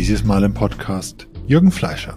[0.00, 2.16] Dieses Mal im Podcast Jürgen Fleischer.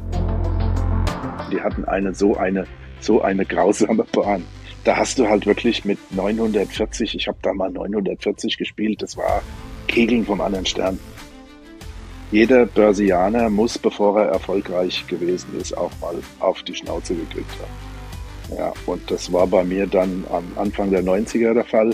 [1.51, 2.65] Die hatten eine so eine
[3.01, 4.45] so eine grausame Bahn.
[4.85, 9.41] Da hast du halt wirklich mit 940, ich habe da mal 940 gespielt, das war
[9.89, 10.97] Kegeln vom anderen Stern.
[12.31, 18.57] Jeder Börsianer muss, bevor er erfolgreich gewesen ist, auch mal auf die Schnauze gekriegt haben.
[18.59, 21.93] Ja, und das war bei mir dann am Anfang der 90er der Fall.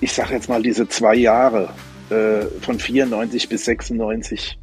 [0.00, 1.70] Ich sage jetzt mal diese zwei Jahre
[2.10, 4.58] äh, von 94 bis 96,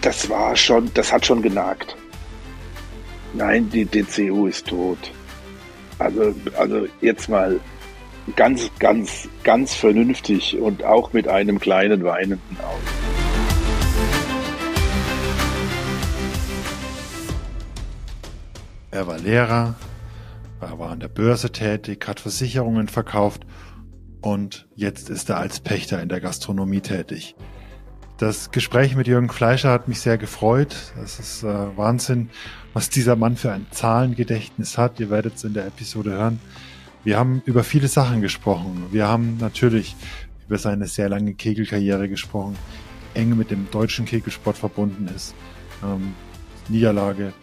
[0.00, 1.96] das war schon, das hat schon genagt.
[3.32, 5.10] Nein, die DCU ist tot.
[5.98, 7.58] Also, also jetzt mal
[8.36, 13.04] ganz, ganz, ganz vernünftig und auch mit einem kleinen weinenden Auge.
[18.90, 19.74] Er war Lehrer,
[20.60, 23.44] er war an der Börse tätig, hat Versicherungen verkauft
[24.24, 27.36] und jetzt ist er als Pächter in der Gastronomie tätig.
[28.16, 30.94] Das Gespräch mit Jürgen Fleischer hat mich sehr gefreut.
[30.96, 32.30] Das ist äh, Wahnsinn,
[32.72, 34.98] was dieser Mann für ein Zahlengedächtnis hat.
[34.98, 36.40] Ihr werdet es in der Episode hören.
[37.02, 38.86] Wir haben über viele Sachen gesprochen.
[38.92, 39.94] Wir haben natürlich
[40.46, 42.56] über seine sehr lange Kegelkarriere gesprochen,
[43.12, 45.34] eng mit dem deutschen Kegelsport verbunden ist.
[45.82, 46.14] Ähm,
[46.70, 47.34] Niederlage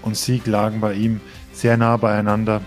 [0.00, 1.20] und Sieg lagen bei ihm
[1.52, 2.62] sehr nah beieinander.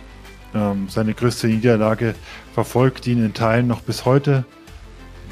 [0.56, 2.16] Ähm, seine größte Niederlage
[2.54, 4.46] verfolgt ihn in Teilen noch bis heute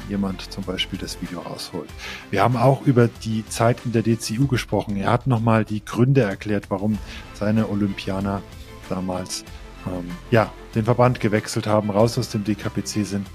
[0.08, 1.88] jemand zum Beispiel das Video rausholt.
[2.30, 4.96] Wir haben auch über die Zeit in der DCU gesprochen.
[4.96, 6.98] Er hat nochmal die Gründe erklärt, warum
[7.34, 8.42] seine Olympianer
[8.88, 9.44] damals
[9.86, 13.26] ähm, ja, den Verband gewechselt haben, raus aus dem DKPC sind,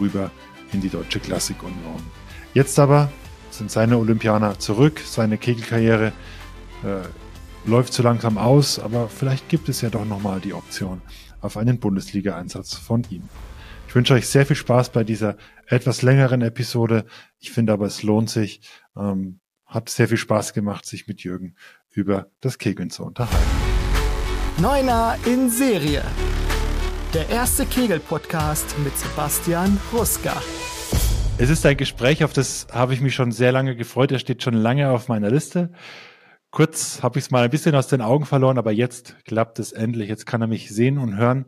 [0.00, 0.30] rüber
[0.72, 2.02] in die Deutsche Klassikunion.
[2.54, 3.10] Jetzt aber
[3.50, 6.12] sind seine Olympianer zurück, seine Kegelkarriere
[6.82, 11.02] äh, läuft so langsam aus, aber vielleicht gibt es ja doch nochmal die Option
[11.42, 13.28] auf einen Bundesliga-Einsatz von ihm.
[13.88, 17.04] Ich wünsche euch sehr viel Spaß bei dieser etwas längeren Episode.
[17.38, 18.62] Ich finde aber, es lohnt sich.
[18.96, 21.56] Ähm, hat sehr viel Spaß gemacht, sich mit Jürgen
[21.90, 23.44] über das Kegeln zu unterhalten.
[24.58, 26.02] Neuner in Serie.
[27.14, 30.40] Der erste Kegel-Podcast mit Sebastian Ruska.
[31.38, 34.12] Es ist ein Gespräch, auf das habe ich mich schon sehr lange gefreut.
[34.12, 35.70] Er steht schon lange auf meiner Liste.
[36.52, 39.72] Kurz habe ich es mal ein bisschen aus den Augen verloren, aber jetzt klappt es
[39.72, 40.10] endlich.
[40.10, 41.46] Jetzt kann er mich sehen und hören.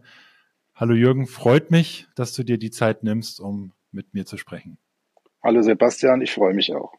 [0.74, 4.78] Hallo Jürgen, freut mich, dass du dir die Zeit nimmst, um mit mir zu sprechen.
[5.42, 6.94] Hallo Sebastian, ich freue mich auch.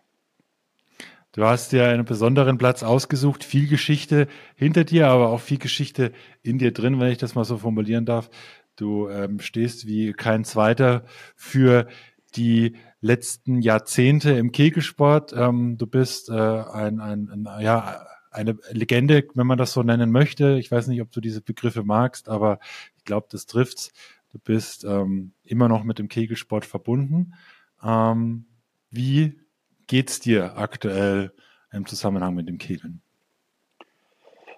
[1.32, 6.12] Du hast dir einen besonderen Platz ausgesucht, viel Geschichte hinter dir, aber auch viel Geschichte
[6.44, 8.30] in dir drin, wenn ich das mal so formulieren darf.
[8.76, 11.06] Du ähm, stehst wie kein zweiter
[11.36, 11.88] für
[12.36, 15.32] die letzten Jahrzehnte im Kegelsport.
[15.38, 20.12] Ähm, du bist äh, ein, ein, ein, ja, eine Legende, wenn man das so nennen
[20.12, 20.58] möchte.
[20.60, 22.60] Ich weiß nicht, ob du diese Begriffe magst, aber
[22.98, 23.94] ich glaube, das trifft's.
[24.32, 27.36] Du bist ähm, immer noch mit dem Kegelsport verbunden.
[27.84, 28.46] Ähm,
[28.90, 29.40] wie
[29.88, 31.32] geht's dir aktuell
[31.72, 33.02] im Zusammenhang mit dem Kegeln?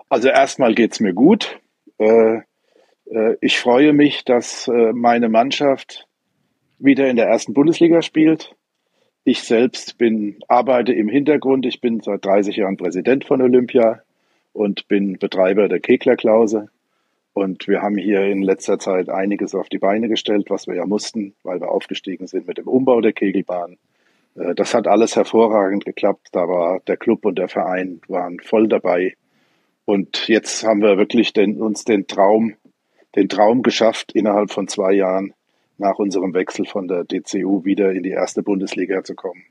[0.10, 1.60] Also erstmal geht's mir gut.
[1.98, 2.38] Äh,
[3.12, 6.07] äh, ich freue mich, dass äh, meine Mannschaft
[6.80, 8.56] wieder in der ersten Bundesliga spielt.
[9.24, 11.66] Ich selbst bin, arbeite im Hintergrund.
[11.66, 14.02] Ich bin seit 30 Jahren Präsident von Olympia
[14.54, 16.70] und bin Betreiber der Keglerklause.
[17.34, 20.86] Und wir haben hier in letzter Zeit einiges auf die Beine gestellt, was wir ja
[20.86, 23.78] mussten, weil wir aufgestiegen sind mit dem Umbau der Kegelbahn.
[24.36, 26.30] Äh, das hat alles hervorragend geklappt.
[26.32, 29.14] Da war der Club und der Verein waren voll dabei.
[29.86, 32.56] Und jetzt haben wir wirklich den, uns den Traum,
[33.16, 35.34] den Traum geschafft, innerhalb von zwei Jahren
[35.78, 39.44] nach unserem Wechsel von der DCU wieder in die erste Bundesliga zu kommen.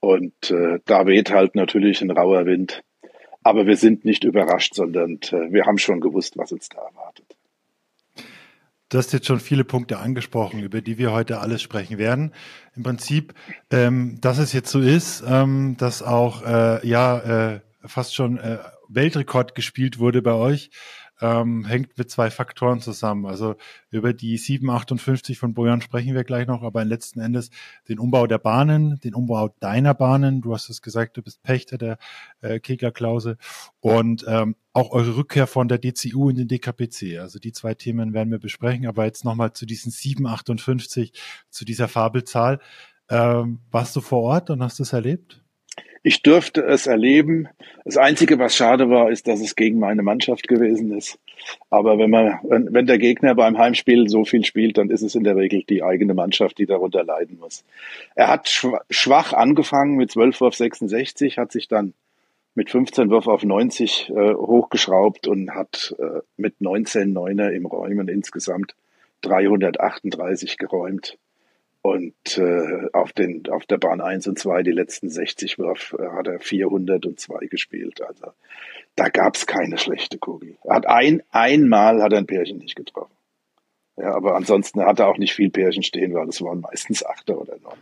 [0.00, 2.82] Und äh, da weht halt natürlich ein rauer Wind.
[3.42, 7.36] Aber wir sind nicht überrascht, sondern äh, wir haben schon gewusst, was uns da erwartet.
[8.90, 12.32] Du hast jetzt schon viele Punkte angesprochen, über die wir heute alles sprechen werden.
[12.76, 13.34] Im Prinzip,
[13.70, 18.58] ähm, dass es jetzt so ist, ähm, dass auch äh, ja äh, fast schon äh,
[18.88, 20.70] Weltrekord gespielt wurde bei euch
[21.20, 23.26] ähm, hängt mit zwei Faktoren zusammen.
[23.26, 23.56] Also
[23.90, 27.50] über die 758 von Bojan sprechen wir gleich noch, aber letzten Endes
[27.88, 30.40] den Umbau der Bahnen, den Umbau deiner Bahnen.
[30.40, 31.98] Du hast es gesagt, du bist Pächter der
[32.40, 33.36] äh, Keglerklause
[33.80, 37.18] und ähm, auch eure Rückkehr von der DCU in den DKPC.
[37.20, 41.12] Also die zwei Themen werden wir besprechen, aber jetzt nochmal zu diesen 758,
[41.50, 42.58] zu dieser Fabelzahl.
[43.08, 45.43] Ähm, warst du vor Ort und hast es erlebt?
[46.06, 47.48] Ich durfte es erleben.
[47.86, 51.18] Das Einzige, was schade war, ist, dass es gegen meine Mannschaft gewesen ist.
[51.70, 55.24] Aber wenn man, wenn der Gegner beim Heimspiel so viel spielt, dann ist es in
[55.24, 57.64] der Regel die eigene Mannschaft, die darunter leiden muss.
[58.14, 58.50] Er hat
[58.90, 61.94] schwach angefangen mit 12 auf 66, hat sich dann
[62.54, 68.08] mit 15 Wurf auf 90 äh, hochgeschraubt und hat äh, mit 19 Neuner im Räumen
[68.08, 68.74] insgesamt
[69.22, 71.16] 338 geräumt.
[71.84, 76.06] Und äh, auf, den, auf der Bahn 1 und 2, die letzten 60 Wurf, äh,
[76.16, 78.00] hat er 402 gespielt.
[78.00, 78.28] Also
[78.96, 80.56] da gab es keine schlechte Kugel.
[80.64, 83.12] Er hat ein, einmal hat er ein Pärchen nicht getroffen.
[83.98, 87.38] Ja, aber ansonsten hat er auch nicht viel Pärchen stehen, weil es waren meistens Achter
[87.38, 87.76] oder Neunter.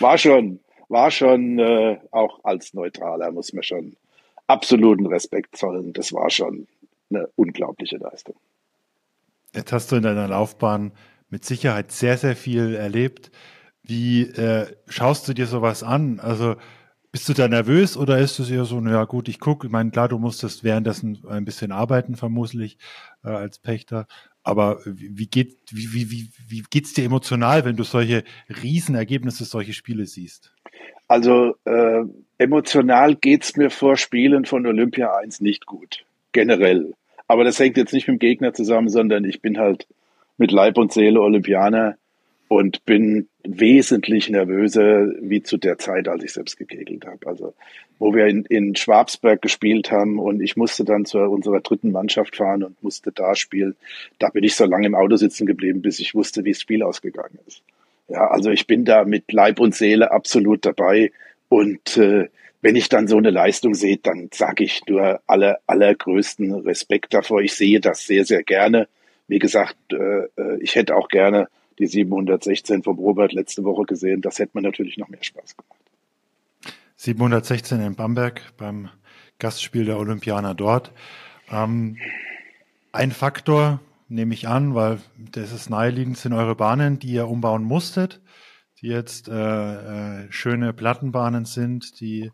[0.00, 3.94] War schon, war schon äh, auch als Neutraler muss man schon
[4.46, 5.92] absoluten Respekt zollen.
[5.92, 6.66] Das war schon
[7.10, 8.36] eine unglaubliche Leistung.
[9.54, 10.92] Jetzt hast du in deiner Laufbahn
[11.34, 13.32] mit Sicherheit sehr, sehr viel erlebt.
[13.82, 16.20] Wie äh, schaust du dir sowas an?
[16.20, 16.54] Also
[17.10, 19.90] bist du da nervös oder ist es eher so, naja gut, ich gucke, ich meine,
[19.90, 22.78] klar, du musstest währenddessen ein bisschen arbeiten, vermutlich,
[23.24, 24.06] äh, als Pächter.
[24.44, 28.22] Aber wie, geht, wie, wie, wie, wie geht's dir emotional, wenn du solche
[28.62, 30.54] Riesenergebnisse, solche Spiele siehst?
[31.08, 32.04] Also äh,
[32.38, 36.94] emotional geht's mir vor Spielen von Olympia 1 nicht gut, generell.
[37.26, 39.88] Aber das hängt jetzt nicht mit dem Gegner zusammen, sondern ich bin halt
[40.36, 41.96] mit Leib und Seele Olympianer
[42.48, 47.26] und bin wesentlich nervöser wie zu der Zeit, als ich selbst gekegelt habe.
[47.26, 47.54] Also
[47.98, 52.36] wo wir in, in Schwabsberg gespielt haben und ich musste dann zu unserer dritten Mannschaft
[52.36, 53.76] fahren und musste da spielen.
[54.18, 56.82] Da bin ich so lange im Auto sitzen geblieben, bis ich wusste, wie das Spiel
[56.82, 57.62] ausgegangen ist.
[58.08, 61.12] Ja, also ich bin da mit Leib und Seele absolut dabei
[61.48, 62.28] und äh,
[62.60, 67.42] wenn ich dann so eine Leistung sehe, dann sage ich nur aller, allergrößten Respekt davor.
[67.42, 68.88] Ich sehe das sehr, sehr gerne.
[69.26, 71.48] Wie gesagt, äh, äh ich hätte auch gerne
[71.78, 74.20] die 716 vom Robert letzte Woche gesehen.
[74.20, 75.80] Das hätte mir natürlich noch mehr Spaß gemacht.
[76.96, 78.90] 716 in Bamberg beim
[79.38, 80.92] Gastspiel der Olympianer dort.
[81.50, 81.98] Ähm,
[82.92, 84.98] ein Faktor nehme ich an, weil
[85.32, 88.20] das ist naheliegend, sind eure Bahnen, die ihr umbauen musstet
[88.84, 92.30] die jetzt äh, äh, schöne Plattenbahnen sind, die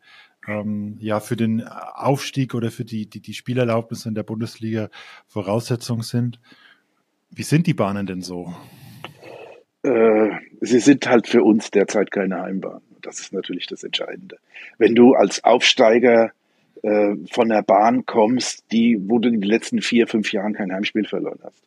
[0.49, 4.89] ähm, ja für den Aufstieg oder für die, die, die Spielerlaubnis in der Bundesliga
[5.29, 6.41] Voraussetzung sind.
[7.31, 8.55] Wie sind die Bahnen denn so?
[9.83, 10.31] Äh,
[10.61, 12.83] sie sind halt für uns derzeit keine Heimbahn.
[13.03, 14.39] Das ist natürlich das Entscheidende.
[14.79, 16.33] Wenn du als Aufsteiger
[16.83, 20.73] äh, von der Bahn kommst, die, wo du in den letzten vier, fünf Jahren kein
[20.73, 21.63] Heimspiel verloren hast,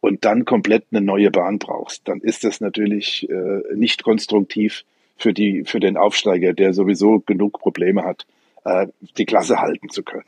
[0.00, 4.84] und dann komplett eine neue Bahn brauchst, dann ist das natürlich äh, nicht konstruktiv
[5.16, 8.26] für die für den Aufsteiger, der sowieso genug Probleme hat,
[8.64, 10.24] äh, die Klasse halten zu können.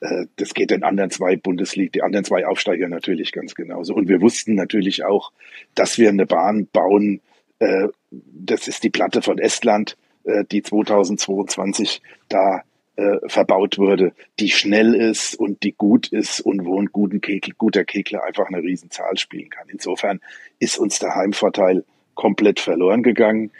[0.00, 3.94] Äh, das geht den anderen zwei Bundesliga, die anderen zwei Aufsteiger natürlich ganz genauso.
[3.94, 5.32] Und wir wussten natürlich auch,
[5.74, 7.20] dass wir eine Bahn bauen.
[7.58, 12.62] Äh, das ist die Platte von Estland, äh, die 2022 da
[13.26, 18.24] verbaut wurde, die schnell ist und die gut ist und wo ein Kegel, guter Kegler
[18.24, 19.68] einfach eine Riesenzahl spielen kann.
[19.68, 20.18] Insofern
[20.58, 21.84] ist uns der Heimvorteil
[22.16, 23.52] komplett verloren gegangen.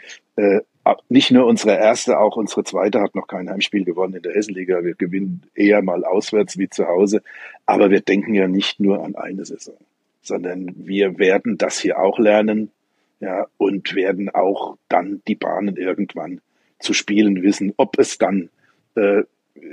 [1.09, 4.83] Nicht nur unsere erste, auch unsere zweite hat noch kein Heimspiel gewonnen in der Hessenliga.
[4.83, 7.21] Wir gewinnen eher mal auswärts wie zu Hause.
[7.65, 9.77] Aber wir denken ja nicht nur an eine Saison,
[10.21, 12.71] sondern wir werden das hier auch lernen,
[13.19, 16.39] ja, und werden auch dann die Bahnen irgendwann
[16.79, 18.49] zu spielen wissen, ob es dann
[18.95, 19.23] äh,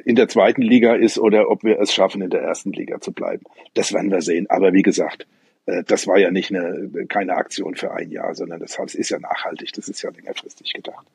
[0.04, 3.12] in der zweiten Liga ist oder ob wir es schaffen, in der ersten Liga zu
[3.12, 3.44] bleiben.
[3.74, 4.46] Das werden wir sehen.
[4.50, 5.26] Aber wie gesagt,
[5.66, 9.72] das war ja nicht eine, keine Aktion für ein Jahr, sondern das ist ja nachhaltig,
[9.72, 11.06] das ist ja längerfristig gedacht.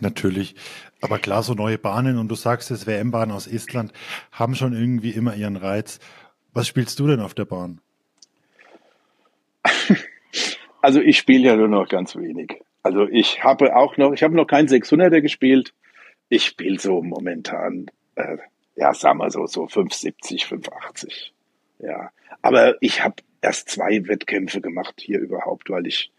[0.00, 0.54] Natürlich.
[1.00, 3.92] Aber klar, so neue Bahnen und du sagst es, WM-Bahnen aus Estland
[4.32, 6.00] haben schon irgendwie immer ihren Reiz.
[6.52, 7.80] Was spielst du denn auf der Bahn?
[10.84, 12.60] Also ich spiele ja nur noch ganz wenig.
[12.82, 15.72] Also ich habe auch noch, ich habe noch kein 600er gespielt.
[16.28, 17.86] Ich spiele so momentan,
[18.16, 18.38] äh,
[18.74, 21.32] ja, sagen wir so, so 570, 580.
[21.78, 22.10] Ja,
[22.42, 26.10] aber ich habe erst zwei Wettkämpfe gemacht hier überhaupt, weil ich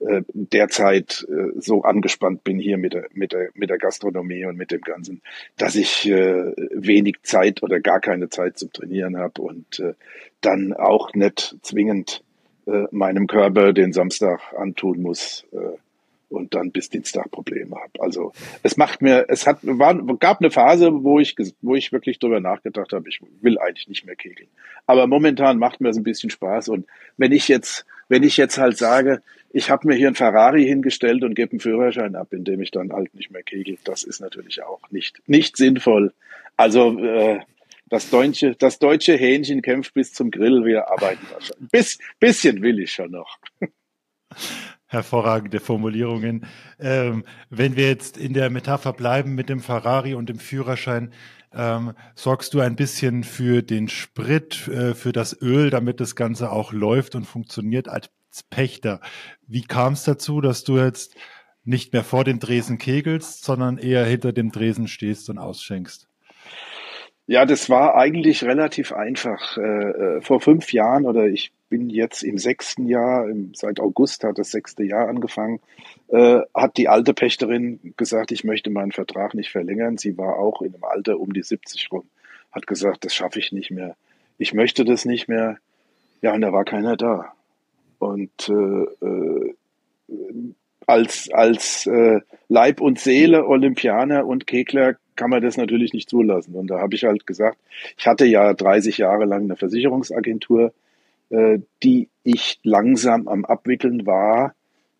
[0.00, 4.56] äh, derzeit äh, so angespannt bin hier mit der, mit, der, mit der Gastronomie und
[4.56, 5.22] mit dem Ganzen,
[5.56, 9.94] dass ich äh, wenig Zeit oder gar keine Zeit zum Trainieren habe und äh,
[10.40, 12.24] dann auch nicht zwingend
[12.66, 15.78] äh, meinem Körper den Samstag antun muss, äh,
[16.32, 18.00] und dann bis Dienstag Probleme habe.
[18.00, 22.18] Also es macht mir, es hat, war, gab eine Phase, wo ich, wo ich wirklich
[22.18, 24.48] drüber nachgedacht habe, ich will eigentlich nicht mehr kegeln.
[24.86, 26.86] Aber momentan macht mir das ein bisschen Spaß und
[27.16, 29.22] wenn ich jetzt, wenn ich jetzt halt sage,
[29.52, 32.92] ich habe mir hier ein Ferrari hingestellt und gebe einen Führerschein ab, indem ich dann
[32.92, 36.12] halt nicht mehr kegel, das ist natürlich auch nicht, nicht sinnvoll.
[36.56, 37.40] Also äh,
[37.92, 41.68] das deutsche, das deutsche Hähnchen kämpft bis zum Grill, wir arbeiten schon.
[41.70, 43.38] Bis, bisschen will ich schon noch.
[44.92, 46.46] hervorragende Formulierungen.
[46.78, 51.12] Ähm, wenn wir jetzt in der Metapher bleiben mit dem Ferrari und dem Führerschein,
[51.54, 56.52] ähm, sorgst du ein bisschen für den Sprit, äh, für das Öl, damit das Ganze
[56.52, 58.10] auch läuft und funktioniert als
[58.50, 59.00] Pächter.
[59.46, 61.16] Wie kam es dazu, dass du jetzt
[61.64, 66.08] nicht mehr vor dem Dresen kegelst, sondern eher hinter dem Dresen stehst und ausschenkst?
[67.26, 69.56] Ja, das war eigentlich relativ einfach.
[69.56, 74.38] Äh, äh vor fünf Jahren oder ich bin jetzt im sechsten Jahr, seit August hat
[74.38, 75.58] das sechste Jahr angefangen,
[76.08, 79.96] äh, hat die alte Pächterin gesagt, ich möchte meinen Vertrag nicht verlängern.
[79.96, 82.04] Sie war auch in einem Alter um die 70 rum,
[82.50, 83.96] hat gesagt, das schaffe ich nicht mehr.
[84.36, 85.56] Ich möchte das nicht mehr.
[86.20, 87.32] Ja, und da war keiner da.
[87.98, 89.54] Und äh, äh,
[90.86, 96.54] als, als äh, Leib und Seele Olympianer und Kegler kann man das natürlich nicht zulassen.
[96.54, 97.56] Und da habe ich halt gesagt,
[97.96, 100.74] ich hatte ja 30 Jahre lang eine Versicherungsagentur,
[101.82, 104.54] die ich langsam am Abwickeln war,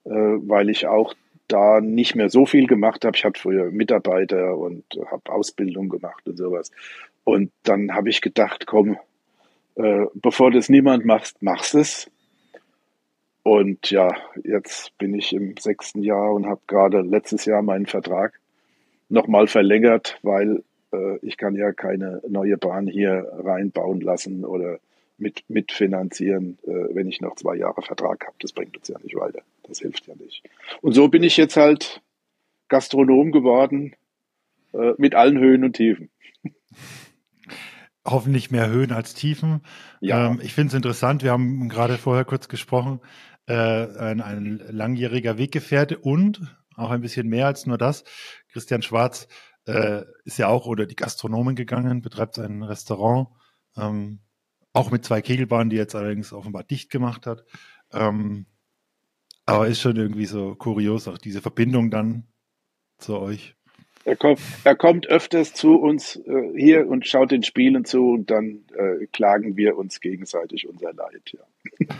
[0.04, 1.14] äh, weil ich auch
[1.48, 3.16] da nicht mehr so viel gemacht habe.
[3.16, 6.70] Ich hatte früher Mitarbeiter und habe Ausbildung gemacht und sowas.
[7.24, 8.96] Und dann habe ich gedacht, komm,
[9.76, 12.10] äh, bevor das niemand macht, machst es.
[13.42, 14.08] Und ja,
[14.44, 18.40] jetzt bin ich im sechsten Jahr und habe gerade letztes Jahr meinen Vertrag
[19.08, 20.62] nochmal verlängert, weil
[20.92, 24.78] äh, ich kann ja keine neue Bahn hier reinbauen lassen oder
[25.18, 28.36] mit mitfinanzieren, äh, wenn ich noch zwei Jahre Vertrag habe.
[28.40, 29.42] Das bringt uns ja nicht weiter.
[29.64, 30.42] Das hilft ja nicht.
[30.80, 32.02] Und so bin ich jetzt halt
[32.68, 33.94] Gastronom geworden
[34.72, 36.10] äh, mit allen Höhen und Tiefen.
[38.04, 39.62] Hoffentlich mehr Höhen als Tiefen.
[40.00, 40.30] Ja.
[40.30, 41.22] Ähm, ich finde es interessant.
[41.22, 43.00] Wir haben gerade vorher kurz gesprochen.
[43.46, 46.40] Äh, ein, ein langjähriger Weggefährte und
[46.76, 48.04] auch ein bisschen mehr als nur das.
[48.52, 49.28] Christian Schwarz
[49.66, 53.28] äh, ist ja auch oder die Gastronomen gegangen, betreibt ein Restaurant,
[53.76, 54.20] ähm,
[54.72, 57.44] auch mit zwei Kegelbahnen, die jetzt allerdings offenbar dicht gemacht hat.
[57.92, 58.46] Ähm,
[59.44, 62.24] aber ist schon irgendwie so kurios, auch diese Verbindung dann
[62.98, 63.54] zu euch.
[64.04, 68.30] Er kommt, er kommt öfters zu uns äh, hier und schaut den Spielen zu und
[68.30, 71.32] dann äh, klagen wir uns gegenseitig unser Leid.
[71.32, 71.86] Ja.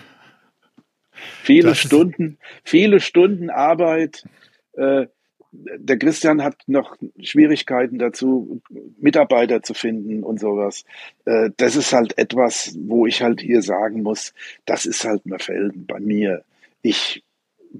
[1.12, 4.24] viele das Stunden, viele Stunden Arbeit,
[4.72, 5.06] äh,
[5.52, 8.62] der Christian hat noch Schwierigkeiten dazu,
[8.98, 10.84] Mitarbeiter zu finden und sowas.
[11.26, 14.32] Äh, das ist halt etwas, wo ich halt hier sagen muss,
[14.64, 16.42] das ist halt Merfelden bei mir.
[16.80, 17.22] Ich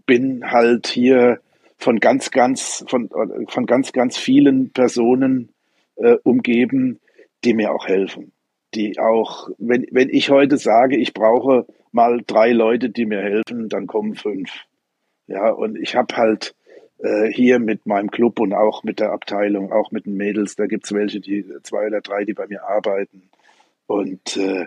[0.07, 1.41] bin halt hier
[1.79, 3.11] von ganz, ganz, von,
[3.49, 5.49] von ganz, ganz vielen Personen
[5.97, 7.01] äh, umgeben,
[7.45, 8.33] die mir auch helfen.
[8.75, 13.69] Die auch, wenn, wenn ich heute sage, ich brauche mal drei Leute, die mir helfen,
[13.69, 14.51] dann kommen fünf.
[15.27, 16.55] Ja, und ich habe halt
[17.33, 20.93] hier mit meinem Club und auch mit der Abteilung, auch mit den Mädels, da gibt's
[20.93, 23.31] welche, die zwei oder drei, die bei mir arbeiten.
[23.87, 24.67] Und äh,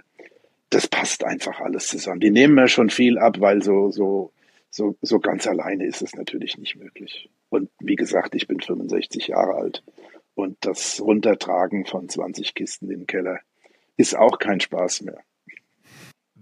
[0.69, 2.19] das passt einfach alles zusammen.
[2.19, 4.31] Die nehmen mir schon viel ab, weil so, so,
[4.69, 7.29] so, so ganz alleine ist es natürlich nicht möglich.
[7.49, 9.83] Und wie gesagt, ich bin 65 Jahre alt.
[10.33, 13.39] Und das Runtertragen von 20 Kisten den Keller
[13.95, 15.19] ist auch kein Spaß mehr.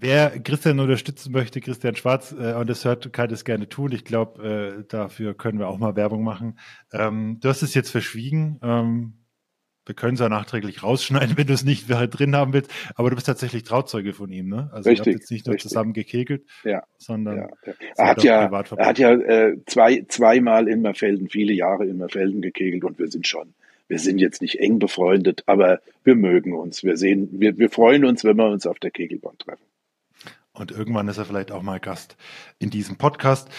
[0.04, 3.94] Wer Christian unterstützen möchte, Christian Schwarz, äh, und das hört, kann das gerne tun.
[3.94, 6.60] Ich glaube, äh, dafür können wir auch mal Werbung machen.
[6.92, 8.60] Ähm, du hast es jetzt verschwiegen.
[8.62, 9.14] Ähm,
[9.86, 12.70] wir können es ja nachträglich rausschneiden, wenn du es nicht drin haben willst.
[12.96, 14.70] Aber du bist tatsächlich Trauzeuge von ihm, ne?
[14.74, 15.70] Also richtig, ihr habt jetzt nicht nur richtig.
[15.70, 17.74] zusammen gekegelt, ja, sondern ja, ja.
[17.96, 22.42] er hat ja, er hat ja äh, zwei, zweimal in Merfelden, viele Jahre in Merfelden
[22.42, 23.54] gekegelt und wir sind schon
[23.90, 26.84] wir sind jetzt nicht eng befreundet, aber wir mögen uns.
[26.84, 29.64] Wir sehen, wir, wir freuen uns, wenn wir uns auf der Kegelbahn treffen.
[30.54, 32.16] Und irgendwann ist er vielleicht auch mal Gast
[32.60, 33.50] in diesem Podcast,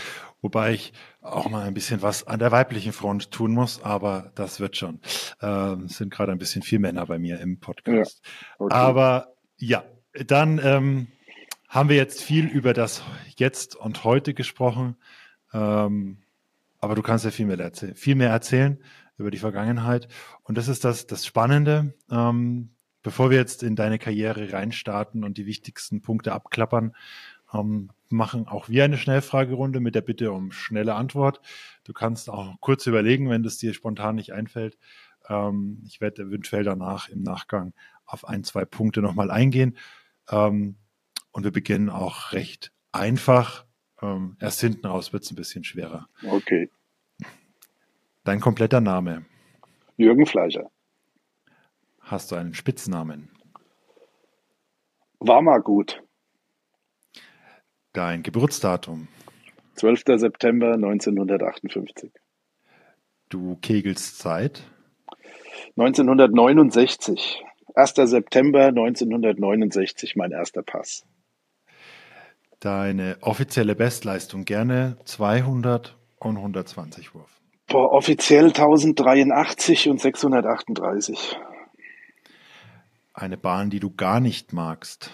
[0.41, 4.61] wobei ich auch mal ein bisschen was an der weiblichen Front tun muss, aber das
[4.61, 5.01] wird schon.
[5.43, 8.23] Ähm, es sind gerade ein bisschen viel Männer bei mir im Podcast.
[8.25, 8.75] Ja, okay.
[8.75, 9.85] Aber ja,
[10.27, 11.09] dann ähm,
[11.69, 13.03] haben wir jetzt viel über das
[13.37, 14.97] Jetzt und Heute gesprochen.
[15.53, 16.19] Ähm,
[16.79, 18.79] aber du kannst ja viel mehr, erzählen, viel mehr erzählen
[19.17, 20.07] über die Vergangenheit.
[20.43, 21.95] Und das ist das, das Spannende.
[22.11, 22.74] Ähm,
[23.04, 26.96] Bevor wir jetzt in deine Karriere reinstarten und die wichtigsten Punkte abklappern,
[27.52, 31.42] ähm, machen auch wir eine Schnellfragerunde mit der Bitte um schnelle Antwort.
[31.84, 34.78] Du kannst auch kurz überlegen, wenn es dir spontan nicht einfällt.
[35.28, 37.75] Ähm, ich werde eventuell danach im Nachgang
[38.06, 39.76] auf ein, zwei Punkte nochmal eingehen.
[40.30, 40.76] Ähm,
[41.30, 43.66] und wir beginnen auch recht einfach.
[44.00, 46.08] Ähm, erst hinten raus wird es ein bisschen schwerer.
[46.26, 46.70] Okay.
[48.25, 49.26] Dein kompletter Name.
[49.99, 50.70] Jürgen Fleischer.
[52.04, 53.30] Hast du einen Spitznamen?
[55.20, 56.02] War mal gut.
[57.94, 59.08] Dein Geburtsdatum?
[59.76, 60.02] 12.
[60.16, 62.12] September 1958.
[63.30, 64.62] Du kegelst seit?
[65.76, 67.42] 1969.
[67.75, 67.94] 1.
[67.94, 71.06] September 1969 mein erster Pass.
[72.61, 77.40] Deine offizielle Bestleistung gerne 200 und 120 Wurf.
[77.66, 81.38] Boah, offiziell 1083 und 638.
[83.14, 85.12] Eine Bahn, die du gar nicht magst.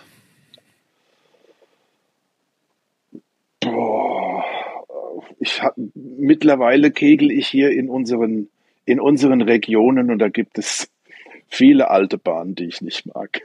[3.61, 4.42] Boah,
[5.38, 8.49] ich hab, mittlerweile kegel ich hier in unseren,
[8.87, 10.90] in unseren Regionen und da gibt es
[11.47, 13.42] viele alte Bahnen, die ich nicht mag.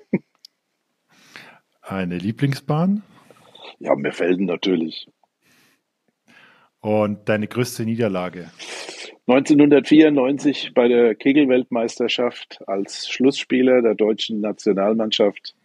[1.82, 3.04] Eine Lieblingsbahn?
[3.80, 5.10] Ja, mir fällt natürlich.
[6.80, 8.52] Und deine größte Niederlage?
[9.28, 15.56] 1994 bei der Kegelweltmeisterschaft als Schlussspieler der deutschen Nationalmannschaft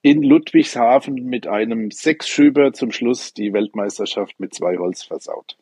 [0.00, 5.56] in Ludwigshafen mit einem Sechsschüber zum Schluss die Weltmeisterschaft mit zwei Holz versaut.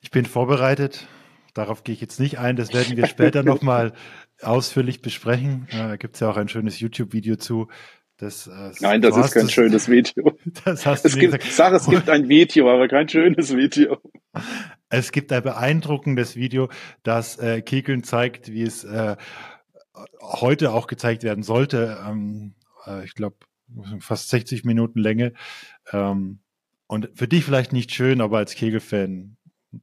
[0.00, 1.06] Ich bin vorbereitet.
[1.54, 2.56] Darauf gehe ich jetzt nicht ein.
[2.56, 3.92] Das werden wir später nochmal
[4.40, 5.68] ausführlich besprechen.
[5.70, 7.68] Da gibt es ja auch ein schönes YouTube-Video zu.
[8.18, 10.36] Das, äh, Nein, das ist kein das, schönes Video.
[10.64, 11.52] Das hast es du gibt, gesagt.
[11.52, 13.98] Sag, es gibt ein Video, aber kein schönes Video.
[14.90, 16.68] Es gibt ein beeindruckendes Video,
[17.04, 19.16] das äh, Kegeln zeigt, wie es äh,
[20.20, 21.98] heute auch gezeigt werden sollte.
[22.06, 22.54] Ähm,
[22.86, 23.36] äh, ich glaube,
[24.00, 25.32] fast 60 Minuten Länge.
[25.92, 26.40] Ähm,
[26.88, 29.36] und für dich vielleicht nicht schön, aber als Kegelfan,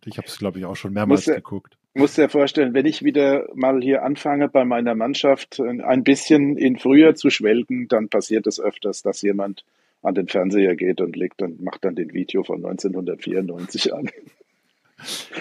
[0.05, 1.74] ich habe es, glaube ich, auch schon mehrmals muss, geguckt.
[1.97, 6.77] Muss dir vorstellen, wenn ich wieder mal hier anfange, bei meiner Mannschaft ein bisschen in
[6.77, 9.63] früher zu schwelgen, dann passiert es öfters, dass jemand
[10.03, 14.09] an den Fernseher geht und legt und macht dann den Video von 1994 an.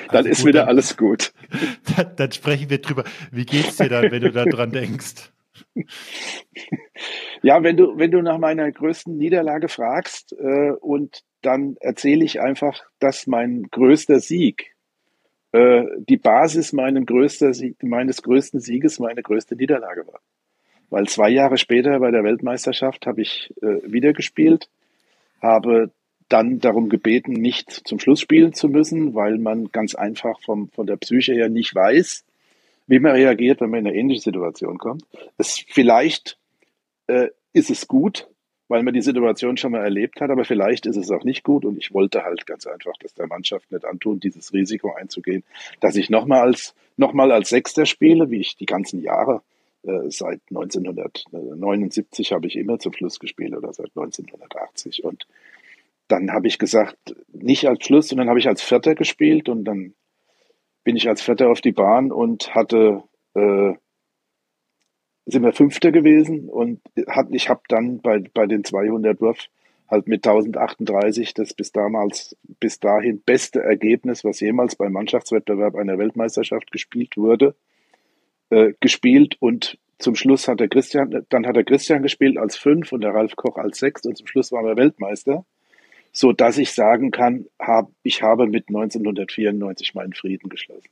[0.09, 1.33] Dann also ist gut, wieder dann, alles gut.
[1.97, 3.05] Dann, dann, sprechen wir drüber.
[3.31, 5.31] Wie geht's dir dann, wenn du daran denkst?
[7.43, 12.41] Ja, wenn du, wenn du nach meiner größten Niederlage fragst äh, und dann erzähle ich
[12.41, 14.74] einfach, dass mein größter Sieg,
[15.55, 16.73] äh, die Basis
[17.55, 20.21] Sieg, meines größten Sieges meine größte Niederlage war.
[20.91, 24.69] Weil zwei Jahre später bei der Weltmeisterschaft habe ich äh, wieder gespielt,
[25.41, 25.93] habe
[26.29, 30.89] dann darum gebeten, nicht zum Schluss spielen zu müssen, weil man ganz einfach vom, von
[30.89, 32.25] der Psyche her nicht weiß,
[32.89, 35.05] wie man reagiert, wenn man in eine ähnliche Situation kommt.
[35.39, 36.37] Es, vielleicht
[37.07, 38.27] äh, ist es gut,
[38.69, 41.65] weil man die Situation schon mal erlebt hat, aber vielleicht ist es auch nicht gut
[41.65, 45.45] und ich wollte halt ganz einfach, dass der Mannschaft nicht antun, dieses Risiko einzugehen,
[45.81, 49.43] dass ich nochmal als, noch als Sechster spiele, wie ich die ganzen Jahre
[49.83, 55.27] äh, seit 1979 habe ich immer zum Schluss gespielt oder seit 1980 und
[56.09, 59.95] dann habe ich gesagt, nicht als Schluss, sondern habe ich als Vierter gespielt und dann
[60.85, 63.03] bin ich als Vierter auf die Bahn und hatte,
[63.35, 63.73] äh,
[65.27, 69.49] sind wir Fünfter gewesen und hat, ich habe dann bei, bei den 200 Wurf
[69.89, 75.99] halt mit 1038 das bis damals, bis dahin beste Ergebnis, was jemals beim Mannschaftswettbewerb einer
[75.99, 77.55] Weltmeisterschaft gespielt wurde,
[78.51, 82.93] äh, gespielt und zum Schluss hat der Christian, dann hat der Christian gespielt als fünf
[82.93, 85.45] und der Ralf Koch als sechs und zum Schluss waren wir Weltmeister
[86.15, 90.89] so dass ich sagen kann, hab, ich habe mit 1994 meinen Frieden geschlossen.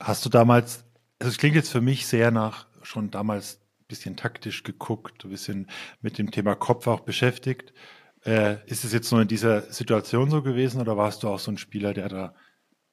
[0.00, 0.84] Hast du damals,
[1.24, 5.30] also es klingt jetzt für mich sehr nach schon damals ein bisschen taktisch geguckt, ein
[5.30, 5.70] bisschen
[6.02, 7.72] mit dem Thema Kopf auch beschäftigt.
[8.26, 11.50] Äh, ist es jetzt nur in dieser Situation so gewesen oder warst du auch so
[11.50, 12.34] ein Spieler, der da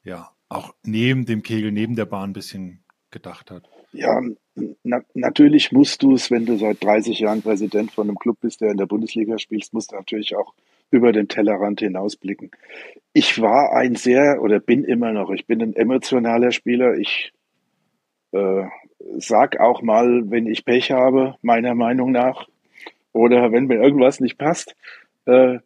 [0.06, 3.68] ja auch neben dem Kegel, neben der Bahn ein bisschen gedacht hat?
[3.92, 4.22] Ja,
[4.84, 8.62] na, natürlich musst du es, wenn du seit 30 Jahren Präsident von einem Club bist,
[8.62, 10.54] der in der Bundesliga spielst, musst du natürlich auch
[10.90, 12.52] über den Tellerrand hinausblicken.
[13.12, 16.96] Ich war ein sehr oder bin immer noch, ich bin ein emotionaler Spieler.
[16.98, 17.34] Ich
[18.32, 18.64] äh,
[19.18, 22.48] sag auch mal, wenn ich Pech habe, meiner Meinung nach,
[23.14, 24.76] oder wenn mir irgendwas nicht passt.
[25.26, 25.60] Äh,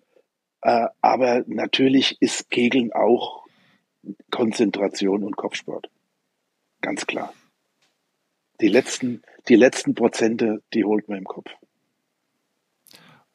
[0.62, 3.44] äh, aber natürlich ist Kegeln auch
[4.32, 5.90] Konzentration und Kopfsport.
[6.82, 7.34] Ganz klar.
[8.62, 11.52] Die letzten, die letzten Prozente, die holt man im Kopf.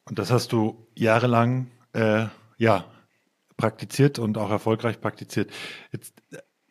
[0.05, 2.25] Und das hast du jahrelang, äh,
[2.57, 2.85] ja,
[3.57, 5.51] praktiziert und auch erfolgreich praktiziert.
[5.91, 6.15] Jetzt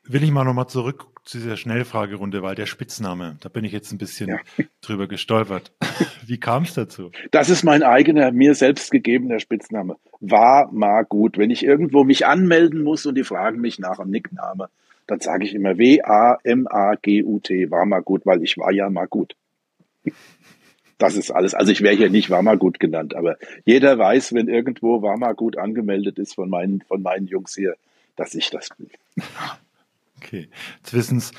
[0.03, 3.92] will ich mal nochmal zurück zu dieser Schnellfragerunde, weil der Spitzname, da bin ich jetzt
[3.92, 4.38] ein bisschen ja.
[4.80, 5.72] drüber gestolpert.
[6.26, 7.11] Wie kam es dazu?
[7.30, 9.96] Das ist mein eigener, mir selbst gegebener Spitzname.
[10.20, 11.38] War mal gut.
[11.38, 14.68] Wenn ich irgendwo mich anmelden muss und die fragen mich nach einem Nickname,
[15.06, 19.35] dann sage ich immer W-A-M-A-G-U-T, war mal gut, weil ich war ja mal gut.
[20.98, 21.54] Das ist alles.
[21.54, 25.16] Also ich wäre hier nicht war mal gut genannt, aber jeder weiß, wenn irgendwo war
[25.16, 27.76] mal gut angemeldet ist von meinen, von meinen Jungs hier,
[28.16, 28.90] dass ich das bin.
[30.22, 31.33] Okay, jetzt wissen es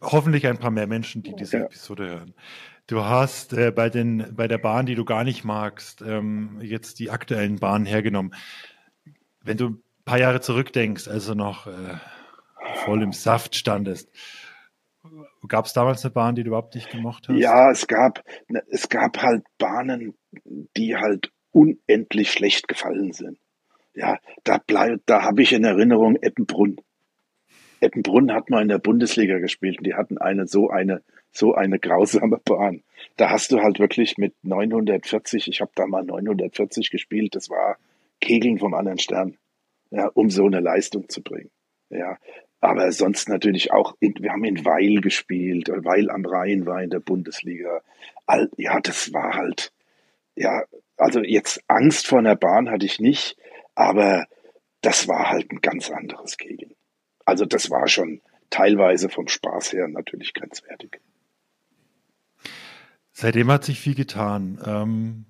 [0.00, 1.64] hoffentlich ein paar mehr Menschen, die diese ja.
[1.64, 2.34] Episode hören.
[2.86, 6.98] Du hast äh, bei, den, bei der Bahn, die du gar nicht magst, ähm, jetzt
[6.98, 8.34] die aktuellen Bahnen hergenommen.
[9.44, 11.96] Wenn du ein paar Jahre zurückdenkst, also noch äh,
[12.84, 14.10] voll im Saft standest.
[15.46, 17.36] Gab es damals eine Bahn, die du überhaupt nicht gemocht hast?
[17.36, 18.24] Ja, es gab,
[18.70, 20.14] es gab halt Bahnen,
[20.76, 23.38] die halt unendlich schlecht gefallen sind.
[23.94, 26.76] Ja, da bleibt, da habe ich in Erinnerung Eppenbrunn.
[27.82, 31.78] Eppenbrunn hat mal in der Bundesliga gespielt und die hatten eine so eine so eine
[31.78, 32.82] grausame Bahn.
[33.16, 37.78] Da hast du halt wirklich mit 940, ich habe da mal 940 gespielt, das war
[38.20, 39.36] Kegeln vom anderen Stern,
[39.90, 41.50] ja, um so eine Leistung zu bringen.
[41.90, 42.18] Ja,
[42.60, 46.90] Aber sonst natürlich auch, in, wir haben in Weil gespielt, Weil am Rhein war in
[46.90, 47.80] der Bundesliga.
[48.26, 49.72] All, ja, das war halt,
[50.36, 50.64] ja,
[50.96, 53.36] also jetzt Angst vor einer Bahn hatte ich nicht,
[53.74, 54.26] aber
[54.80, 56.74] das war halt ein ganz anderes Kegeln.
[57.24, 61.00] Also das war schon teilweise vom Spaß her natürlich grenzwertig.
[63.12, 64.60] Seitdem hat sich viel getan.
[64.64, 65.24] Ähm,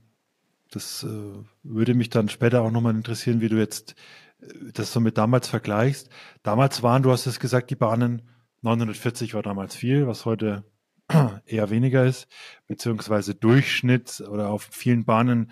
[0.70, 3.94] das äh, würde mich dann später auch nochmal interessieren, wie du jetzt
[4.40, 6.08] äh, das so mit damals vergleichst.
[6.42, 8.22] Damals waren, du hast es gesagt, die Bahnen
[8.62, 10.64] 940 war damals viel, was heute
[11.46, 12.28] eher weniger ist,
[12.68, 15.50] beziehungsweise Durchschnitt oder auf vielen Bahnen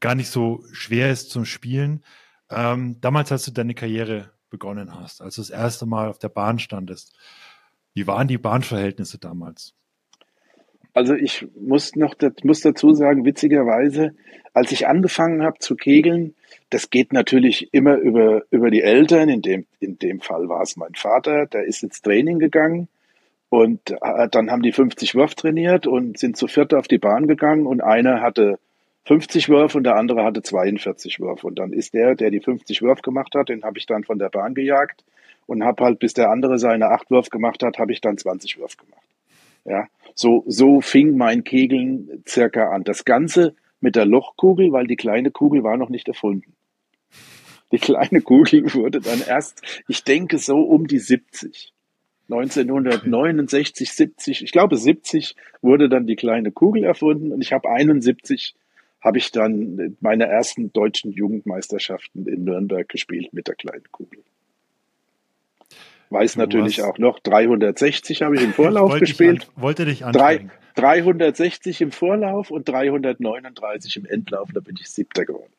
[0.00, 2.04] gar nicht so schwer ist zum Spielen.
[2.50, 6.30] Ähm, damals, als du deine Karriere begonnen hast, als du das erste Mal auf der
[6.30, 7.14] Bahn standest,
[7.92, 9.74] wie waren die Bahnverhältnisse damals?
[10.94, 14.14] Also ich muss noch muss dazu sagen, witzigerweise,
[14.54, 16.34] als ich angefangen habe zu kegeln,
[16.70, 19.28] das geht natürlich immer über, über die Eltern.
[19.28, 22.88] In dem, in dem Fall war es mein Vater, der ist ins Training gegangen
[23.50, 27.26] und äh, dann haben die 50 Wurf trainiert und sind zu viert auf die Bahn
[27.26, 28.58] gegangen und einer hatte
[29.06, 31.44] 50 Wurf und der andere hatte 42 Wurf.
[31.44, 34.18] Und dann ist der, der die 50 Wurf gemacht hat, den habe ich dann von
[34.18, 35.04] der Bahn gejagt
[35.46, 38.58] und habe halt, bis der andere seine 8 Wurf gemacht hat, habe ich dann 20
[38.58, 39.06] Wurf gemacht.
[39.64, 42.82] Ja, so, so fing mein Kegeln circa an.
[42.82, 46.54] Das Ganze mit der Lochkugel, weil die kleine Kugel war noch nicht erfunden.
[47.70, 51.72] Die kleine Kugel wurde dann erst, ich denke so um die 70.
[52.28, 58.56] 1969, 70, ich glaube 70 wurde dann die kleine Kugel erfunden und ich habe 71
[59.06, 64.18] habe ich dann meine ersten deutschen Jugendmeisterschaften in Nürnberg gespielt mit der kleinen Kugel.
[66.10, 69.48] Weiß du natürlich auch noch, 360 habe ich im Vorlauf wollte gespielt.
[69.54, 70.50] An, wollte dich anstrengen.
[70.74, 75.52] 360 im Vorlauf und 339 im Endlauf, da bin ich siebter geworden.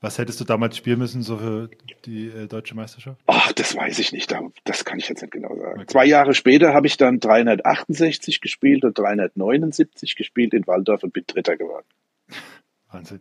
[0.00, 1.70] Was hättest du damals spielen müssen, so für
[2.04, 3.20] die äh, deutsche Meisterschaft?
[3.26, 4.34] Ach, das weiß ich nicht.
[4.64, 5.80] Das kann ich jetzt nicht genau sagen.
[5.80, 5.86] Okay.
[5.86, 11.24] Zwei Jahre später habe ich dann 368 gespielt und 379 gespielt in Waldorf und bin
[11.26, 11.86] Dritter geworden.
[12.92, 13.20] Wahnsinn.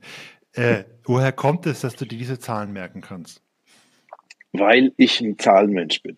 [0.54, 3.42] Äh, woher kommt es, dass du dir diese Zahlen merken kannst?
[4.60, 6.18] weil ich ein Zahlenmensch bin.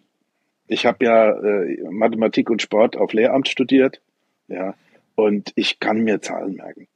[0.68, 4.02] Ich habe ja äh, Mathematik und Sport auf Lehramt studiert,
[4.48, 4.76] ja,
[5.16, 6.88] und ich kann mir Zahlen merken.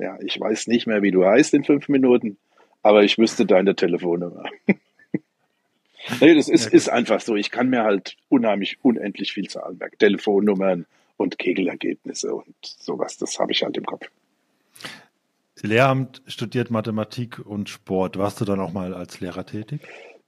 [0.00, 2.38] Ja, ich weiß nicht mehr, wie du heißt in fünf Minuten,
[2.82, 4.44] aber ich wüsste deine Telefonnummer.
[6.20, 7.36] nee, das ist, ist einfach so.
[7.36, 9.98] Ich kann mir halt unheimlich, unendlich viel Zahlen merken.
[9.98, 10.86] Telefonnummern
[11.18, 14.08] und Kegelergebnisse und sowas, das habe ich halt im Kopf.
[15.60, 18.16] Lehramt studiert Mathematik und Sport.
[18.16, 19.82] Warst du dann auch mal als Lehrer tätig?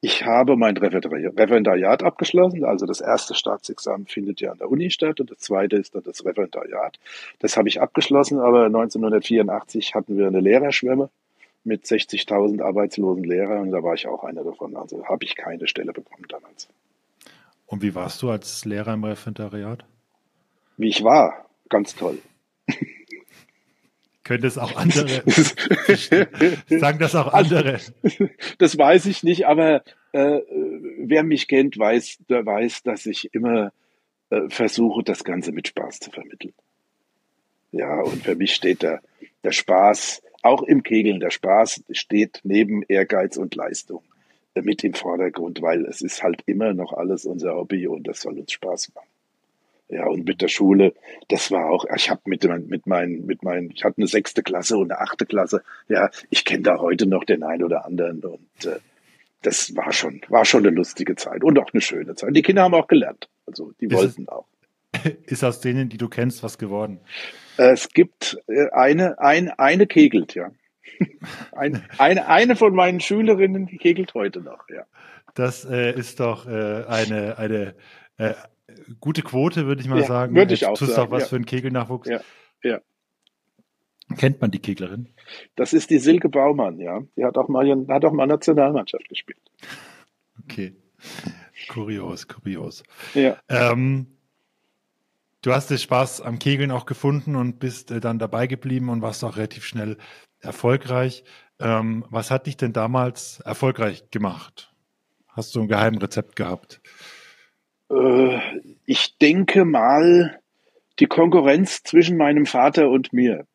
[0.04, 2.64] Ich habe mein Referendariat abgeschlossen.
[2.64, 6.02] Also das erste Staatsexamen findet ja an der Uni statt und das zweite ist dann
[6.02, 6.98] das Referendariat.
[7.38, 11.08] Das habe ich abgeschlossen, aber 1984 hatten wir eine Lehrerschwemme
[11.62, 14.76] mit 60.000 arbeitslosen Lehrern und da war ich auch einer davon.
[14.76, 16.68] Also habe ich keine Stelle bekommen damals.
[17.66, 19.84] Und wie warst du als Lehrer im Referendariat?
[20.78, 22.18] Wie ich war, ganz toll.
[24.24, 25.22] Könnte es auch andere
[26.68, 27.80] sagen das auch andere?
[28.58, 29.82] Das weiß ich nicht, aber
[30.12, 30.40] äh,
[30.98, 33.72] wer mich kennt, weiß, der weiß, dass ich immer
[34.30, 36.54] äh, versuche, das Ganze mit Spaß zu vermitteln.
[37.72, 39.00] Ja, und für mich steht der,
[39.42, 44.02] der Spaß, auch im Kegeln, der Spaß steht neben Ehrgeiz und Leistung
[44.54, 48.20] äh, mit im Vordergrund, weil es ist halt immer noch alles unser Hobby und das
[48.20, 49.08] soll uns Spaß machen.
[49.92, 50.94] Ja, und mit der Schule,
[51.28, 54.78] das war auch, ich habe mit, mit meinen, mit meinen, ich hatte eine sechste Klasse
[54.78, 55.62] und eine achte Klasse.
[55.86, 58.78] Ja, ich kenne da heute noch den einen oder anderen und äh,
[59.42, 62.34] das war schon, war schon eine lustige Zeit und auch eine schöne Zeit.
[62.34, 64.46] Die Kinder haben auch gelernt, also die ist wollten auch.
[65.26, 67.00] Ist aus denen, die du kennst, was geworden?
[67.58, 70.50] Es gibt äh, eine, ein, eine kegelt, ja.
[71.52, 74.84] Ein, eine, eine von meinen Schülerinnen kegelt heute noch, ja.
[75.34, 77.74] Das äh, ist doch äh, eine, eine
[78.18, 78.34] äh,
[79.00, 80.34] gute Quote, würde ich mal ja, sagen.
[80.34, 81.08] Würde ich auch tust sagen.
[81.08, 81.28] auch was ja.
[81.28, 82.08] für einen Kegelnachwuchs.
[82.08, 82.20] Ja,
[82.62, 82.80] ja.
[84.16, 85.08] Kennt man die Keglerin?
[85.56, 87.00] Das ist die Silke Baumann, ja.
[87.16, 89.38] Die hat auch mal, hat auch mal Nationalmannschaft gespielt.
[90.42, 90.74] Okay.
[91.68, 92.82] Kurios, kurios.
[93.14, 93.38] Ja.
[93.48, 94.18] Ähm,
[95.42, 99.02] du hast den Spaß am Kegeln auch gefunden und bist äh, dann dabei geblieben und
[99.02, 99.96] warst auch relativ schnell
[100.40, 101.24] erfolgreich.
[101.60, 104.74] Ähm, was hat dich denn damals erfolgreich gemacht?
[105.28, 106.80] Hast du ein Geheimrezept gehabt?
[107.92, 108.40] Äh,
[108.86, 110.40] ich denke mal,
[110.98, 113.46] die Konkurrenz zwischen meinem Vater und mir.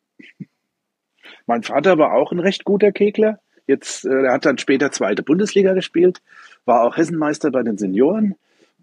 [1.46, 3.40] Mein Vater war auch ein recht guter Kegler.
[3.66, 6.20] Jetzt, äh, er hat dann später zweite Bundesliga gespielt,
[6.64, 8.34] war auch Hessenmeister bei den Senioren.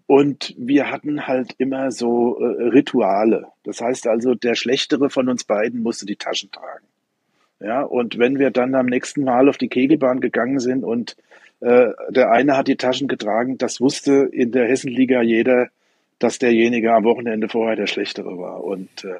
[0.06, 3.48] Und wir hatten halt immer so äh, Rituale.
[3.64, 6.86] Das heißt also, der Schlechtere von uns beiden musste die Taschen tragen.
[7.58, 11.16] Ja, und wenn wir dann am nächsten Mal auf die Kegelbahn gegangen sind und
[11.60, 15.68] äh, der eine hat die Taschen getragen, das wusste in der Hessenliga jeder,
[16.18, 18.64] dass derjenige am Wochenende vorher der Schlechtere war.
[18.64, 19.18] Und äh,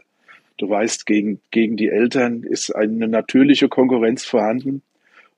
[0.59, 4.83] du weißt, gegen, gegen die Eltern ist eine natürliche Konkurrenz vorhanden.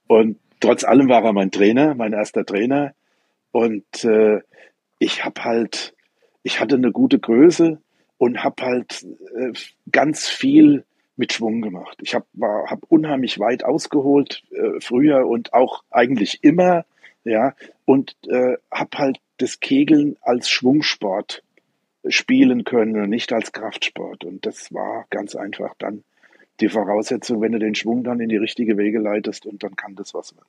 [0.07, 2.95] Und trotz allem war er mein Trainer, mein erster Trainer.
[3.53, 4.41] Und äh,
[4.99, 5.95] ich habe halt,
[6.43, 7.81] ich hatte eine gute Größe
[8.19, 9.07] und habe halt
[9.37, 9.53] äh,
[9.91, 10.85] ganz viel
[11.19, 11.99] mit Schwung gemacht.
[12.01, 16.87] Ich habe hab unheimlich weit ausgeholt äh, früher und auch eigentlich immer,
[17.25, 17.55] ja,
[17.85, 21.43] und äh, habe halt das Kegeln als Schwungsport
[22.09, 24.25] spielen können und nicht als Kraftsport.
[24.25, 26.05] Und das war ganz einfach dann
[26.61, 29.97] die Voraussetzung, wenn du den Schwung dann in die richtige Wege leitest und dann kann
[29.97, 30.47] das was werden.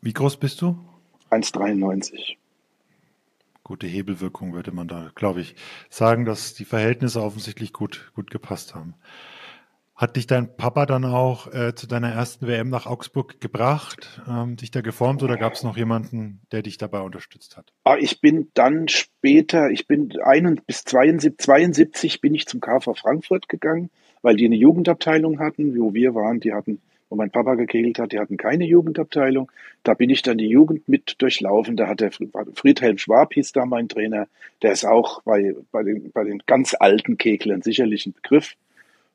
[0.00, 0.78] Wie groß bist du?
[1.30, 2.36] 1,93.
[3.64, 5.54] Gute Hebelwirkung würde man da, glaube ich,
[5.88, 8.94] sagen, dass die Verhältnisse offensichtlich gut, gut gepasst haben.
[9.94, 14.56] Hat dich dein Papa dann auch äh, zu deiner ersten WM nach Augsburg gebracht, ähm,
[14.56, 17.72] dich da geformt oder gab es noch jemanden, der dich dabei unterstützt hat?
[17.84, 22.94] Ah, ich bin dann später, ich bin ein, bis 72, 72 bin ich zum KV
[22.94, 23.90] Frankfurt gegangen,
[24.22, 28.12] weil die eine Jugendabteilung hatten, wo wir waren, die hatten, wo mein Papa gekegelt hat,
[28.12, 29.52] die hatten keine Jugendabteilung.
[29.82, 31.76] Da bin ich dann die Jugend mit durchlaufen.
[31.76, 34.26] Da hat der Friedhelm Schwab hieß da mein Trainer.
[34.62, 38.56] Der ist auch bei, bei, den, bei den ganz alten Keglern sicherlich ein Begriff.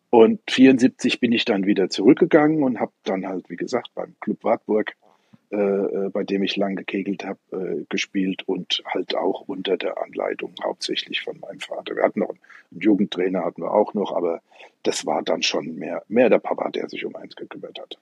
[0.09, 4.43] Und 74 bin ich dann wieder zurückgegangen und habe dann halt, wie gesagt, beim Club
[4.43, 4.95] Wartburg,
[5.49, 10.01] äh, äh, bei dem ich lang gekegelt habe, äh, gespielt und halt auch unter der
[10.01, 11.95] Anleitung hauptsächlich von meinem Vater.
[11.95, 14.41] Wir hatten noch einen Jugendtrainer, hatten wir auch noch, aber
[14.83, 17.97] das war dann schon mehr, mehr der Papa, der sich um eins gekümmert hat.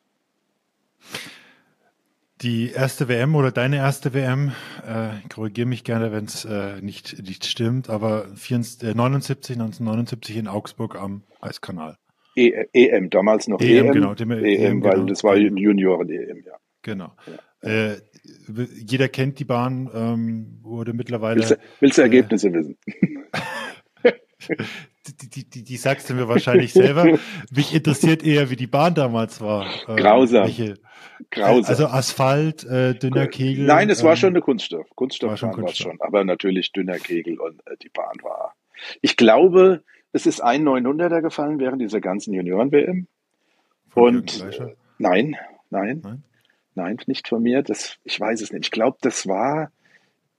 [2.41, 4.51] Die erste WM oder deine erste WM,
[4.85, 10.35] äh, korrigiere mich gerne, wenn es äh, nicht, nicht stimmt, aber 74, äh, 79, 1979
[10.35, 11.97] in Augsburg am Eiskanal.
[12.35, 15.05] E EM, damals noch EM, EM, genau, dem, EM, EM weil genau.
[15.05, 16.57] das war Junioren-EM, ja.
[16.81, 17.13] Genau.
[17.63, 17.69] Ja.
[17.69, 18.01] Äh,
[18.85, 21.37] jeder kennt die Bahn, ähm, wurde mittlerweile.
[21.37, 22.77] Willst du, willst du Ergebnisse wissen?
[25.07, 27.17] die, die, die, die sagst du mir wahrscheinlich selber.
[27.51, 29.65] Mich interessiert eher, wie die Bahn damals war.
[29.87, 30.45] Ähm, Grausam.
[30.45, 30.75] Welche,
[31.31, 31.65] Grausam.
[31.65, 33.65] Also Asphalt, äh, dünner Kegel.
[33.65, 34.87] Nein, es ähm, war schon eine Kunststoff.
[34.95, 35.91] Kunststoff war schon, Kunststoff.
[35.91, 38.55] schon, aber natürlich dünner Kegel und äh, die Bahn war.
[39.01, 43.07] Ich glaube, es ist ein 900er gefallen während dieser ganzen Junioren-WM.
[43.93, 45.35] Und äh, nein,
[45.69, 46.23] nein, nein,
[46.75, 47.63] nein, nicht von mir.
[47.63, 48.65] Das, ich weiß es nicht.
[48.65, 49.71] Ich glaube, das war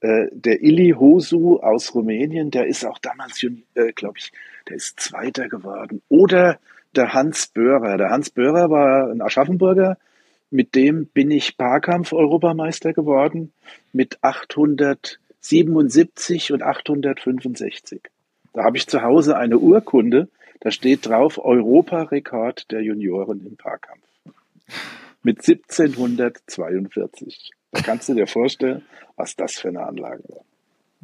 [0.01, 2.51] äh, der Ili Hosu aus Rumänien.
[2.51, 4.31] Der ist auch damals, äh, glaube ich,
[4.69, 6.01] der ist Zweiter geworden.
[6.09, 6.59] Oder
[6.95, 7.97] der Hans Böhrer.
[7.97, 9.97] Der Hans Böhrer war ein Aschaffenburger
[10.49, 13.51] mit dem bin ich Parkampf-Europameister geworden
[13.93, 18.01] mit 877 und 865.
[18.53, 20.29] Da habe ich zu Hause eine Urkunde,
[20.59, 24.01] da steht drauf Europarekord der Junioren im Parkampf.
[25.23, 27.51] Mit 1742.
[27.71, 28.83] Da kannst du dir vorstellen,
[29.15, 30.45] was das für eine Anlage war.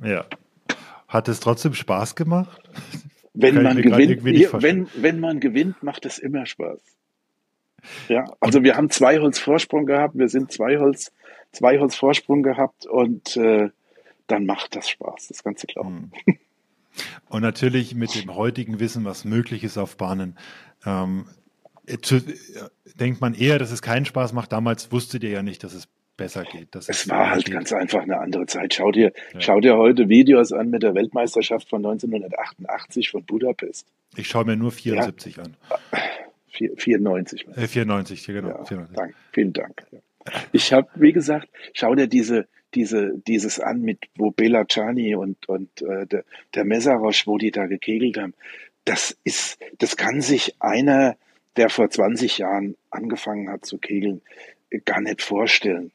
[0.08, 0.26] Ja.
[1.08, 2.62] Hat es trotzdem Spaß gemacht?
[3.34, 4.24] Wenn man gewinnt,
[4.62, 6.80] wenn, wenn man gewinnt, macht es immer Spaß.
[8.08, 11.12] Ja, also wir haben zwei Holz Vorsprung gehabt, wir sind zwei Holz,
[11.52, 13.70] zwei Holz Vorsprung gehabt und äh,
[14.28, 16.12] dann macht das Spaß, das ganze Glauben.
[16.26, 16.38] Hm.
[17.30, 20.38] Und natürlich mit dem heutigen Wissen, was möglich ist auf Bahnen,
[20.86, 21.26] ähm,
[22.02, 22.22] zu,
[22.96, 24.52] denkt man eher, dass es keinen Spaß macht.
[24.52, 26.76] Damals wusstet ihr ja nicht, dass es besser geht.
[26.76, 27.54] es war halt geht.
[27.54, 28.76] ganz einfach eine andere Zeit.
[28.76, 29.42] Schau dir, ja.
[29.42, 33.88] schau dir heute Videos an mit der Weltmeisterschaft von 1988 von Budapest.
[34.16, 35.44] Ich schaue mir nur 74 ja.
[35.44, 35.58] an.
[36.54, 37.48] 94.
[37.56, 38.50] Äh, 94, genau.
[38.50, 38.96] Ja, 94.
[38.96, 39.86] Dank, vielen Dank.
[40.52, 45.48] Ich habe, wie gesagt, schau dir diese, diese, dieses an mit, wo Bela Chani und,
[45.48, 46.24] und äh, der,
[46.56, 48.34] der Messerosch, wo die da gekegelt haben.
[48.86, 51.18] Das ist, das kann sich einer,
[51.56, 54.22] der vor 20 Jahren angefangen hat zu kegeln,
[54.86, 55.92] gar nicht vorstellen,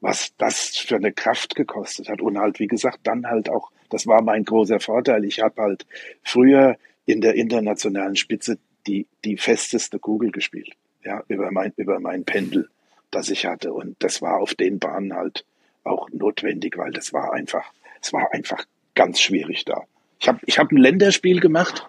[0.00, 2.20] was das für eine Kraft gekostet hat.
[2.20, 5.24] Und halt, wie gesagt, dann halt auch, das war mein großer Vorteil.
[5.24, 5.86] Ich habe halt
[6.22, 6.76] früher
[7.06, 10.70] in der internationalen Spitze die, die festeste Kugel gespielt,
[11.04, 12.68] ja, über mein, über mein Pendel,
[13.10, 13.72] das ich hatte.
[13.72, 15.44] Und das war auf den Bahnen halt
[15.84, 19.82] auch notwendig, weil das war einfach, es war einfach ganz schwierig da.
[20.20, 21.88] Ich habe ich hab ein Länderspiel gemacht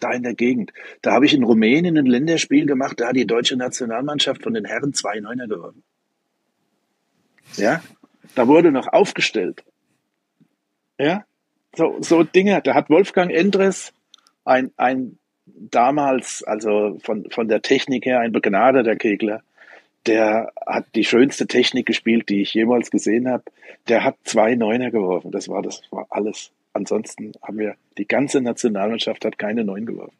[0.00, 0.72] da in der Gegend.
[1.02, 4.64] Da habe ich in Rumänien ein Länderspiel gemacht, da hat die deutsche Nationalmannschaft von den
[4.64, 5.84] Herren zwei Neuner gewonnen.
[7.56, 7.82] Ja,
[8.34, 9.64] da wurde noch aufgestellt.
[10.98, 11.24] Ja,
[11.74, 12.60] so, so Dinge.
[12.62, 13.92] Da hat Wolfgang Endres
[14.44, 19.42] ein, ein damals, also von, von der Technik her, ein begnadeter Kegler,
[20.06, 23.44] der hat die schönste Technik gespielt, die ich jemals gesehen habe.
[23.88, 25.30] Der hat zwei Neuner geworfen.
[25.30, 26.50] Das war, das war alles.
[26.72, 30.16] Ansonsten haben wir, die ganze Nationalmannschaft hat keine Neun geworfen.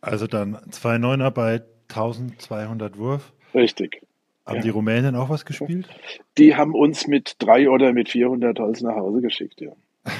[0.00, 3.32] Also dann zwei Neuner bei 1200 Wurf.
[3.54, 4.02] Richtig.
[4.46, 4.62] Haben ja.
[4.62, 5.88] die Rumänen auch was gespielt?
[6.38, 9.72] Die haben uns mit drei oder mit 400 Holz nach Hause geschickt, ja.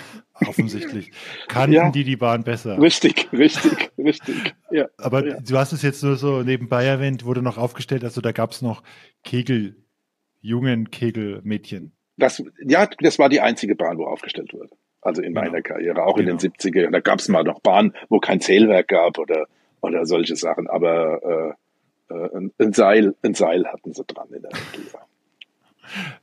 [0.46, 1.12] Offensichtlich.
[1.46, 1.90] Kannten ja.
[1.90, 2.80] die die Bahn besser.
[2.80, 4.54] Richtig, richtig, richtig.
[4.70, 4.86] Ja.
[4.98, 5.40] Aber ja.
[5.40, 8.62] du hast es jetzt nur so nebenbei erwähnt, wurde noch aufgestellt, also da gab es
[8.62, 8.82] noch
[9.22, 9.76] Kegel,
[10.40, 11.92] jungen Kegelmädchen.
[12.16, 14.70] Das, ja, das war die einzige Bahn, wo aufgestellt wurde.
[15.02, 15.42] Also in genau.
[15.42, 16.32] meiner Karriere, auch genau.
[16.32, 16.90] in den 70er.
[16.90, 19.46] Da gab es mal noch Bahnen, wo kein Zählwerk gab oder,
[19.80, 20.66] oder solche Sachen.
[20.68, 21.65] Aber äh,
[22.08, 24.86] ein, ein, Seil, ein Seil hatten sie dran in der Regel.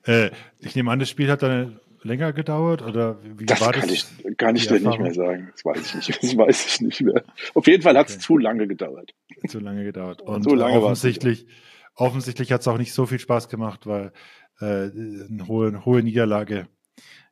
[0.32, 3.89] äh, ich nehme an, das Spiel hat dann länger gedauert oder wie das war kann
[3.89, 3.91] das?
[3.91, 5.50] Ich, kann ich dir nicht mehr sagen.
[5.54, 6.24] Das weiß ich nicht.
[6.24, 7.24] Das weiß ich nicht mehr.
[7.54, 8.24] Auf jeden Fall hat es okay.
[8.24, 9.13] zu lange gedauert.
[9.48, 10.22] Zu lange gedauert.
[10.22, 11.48] Und so lange offensichtlich,
[11.96, 14.12] offensichtlich hat es auch nicht so viel Spaß gemacht, weil
[14.60, 16.67] äh, eine hohe, eine hohe Niederlage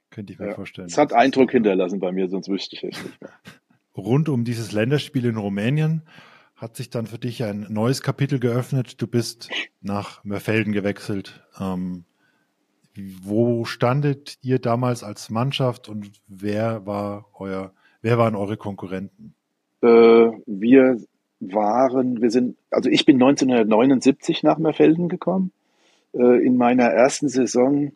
[0.10, 0.54] könnte ich mir ja.
[0.54, 0.88] vorstellen.
[0.88, 3.32] Es hat Eindruck hinterlassen bei mir, sonst wüsste ich es nicht mehr.
[3.98, 6.04] Rund um dieses Länderspiel in Rumänien
[6.62, 9.02] hat sich dann für dich ein neues Kapitel geöffnet.
[9.02, 9.50] Du bist
[9.82, 11.44] nach Mörfelden gewechselt.
[11.60, 12.06] Ähm,
[13.24, 19.34] wo standet ihr damals als Mannschaft und wer war euer, wer waren eure Konkurrenten?
[19.82, 19.88] Äh,
[20.46, 21.02] wir
[21.40, 25.52] waren, wir sind, also ich bin 1979 nach Mörfelden gekommen.
[26.14, 27.92] Äh, in meiner ersten Saison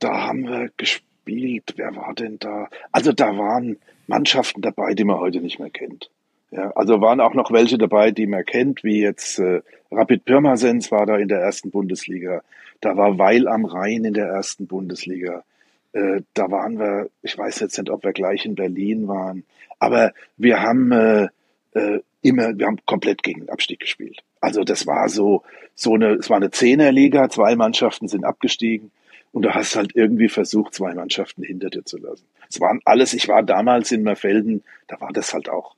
[0.00, 1.74] da haben wir gespielt.
[1.76, 2.68] Wer war denn da?
[2.90, 6.10] Also da waren Mannschaften dabei, die man heute nicht mehr kennt.
[6.50, 10.90] Ja, also waren auch noch welche dabei, die man kennt, wie jetzt äh, Rapid Pirmasens
[10.90, 12.42] war da in der ersten Bundesliga.
[12.80, 15.44] Da war Weil am Rhein in der ersten Bundesliga.
[15.92, 19.44] Äh, da waren wir, ich weiß jetzt nicht, ob wir gleich in Berlin waren,
[19.78, 21.28] aber wir haben äh,
[21.72, 24.22] äh, immer, wir haben komplett gegen den Abstieg gespielt.
[24.40, 25.42] Also das war so,
[25.74, 28.90] so eine, es war eine Zehnerliga, zwei Mannschaften sind abgestiegen
[29.32, 32.24] und du hast halt irgendwie versucht, zwei Mannschaften hinter dir zu lassen.
[32.48, 35.74] Es waren alles, ich war damals in Merfelden, da war das halt auch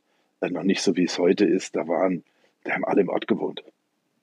[0.50, 1.76] noch nicht so, wie es heute ist.
[1.76, 2.24] Da waren,
[2.64, 3.62] da haben alle im Ort gewohnt.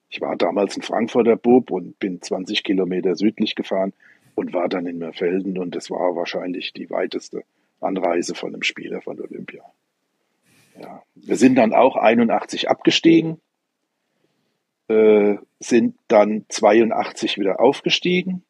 [0.09, 3.93] Ich war damals ein Frankfurter Bub und bin 20 Kilometer südlich gefahren
[4.35, 7.43] und war dann in Merfelden und das war wahrscheinlich die weiteste
[7.79, 9.63] Anreise von einem Spieler von Olympia.
[10.79, 11.03] Ja.
[11.15, 13.39] Wir sind dann auch 81 abgestiegen,
[14.87, 18.43] äh, sind dann 82 wieder aufgestiegen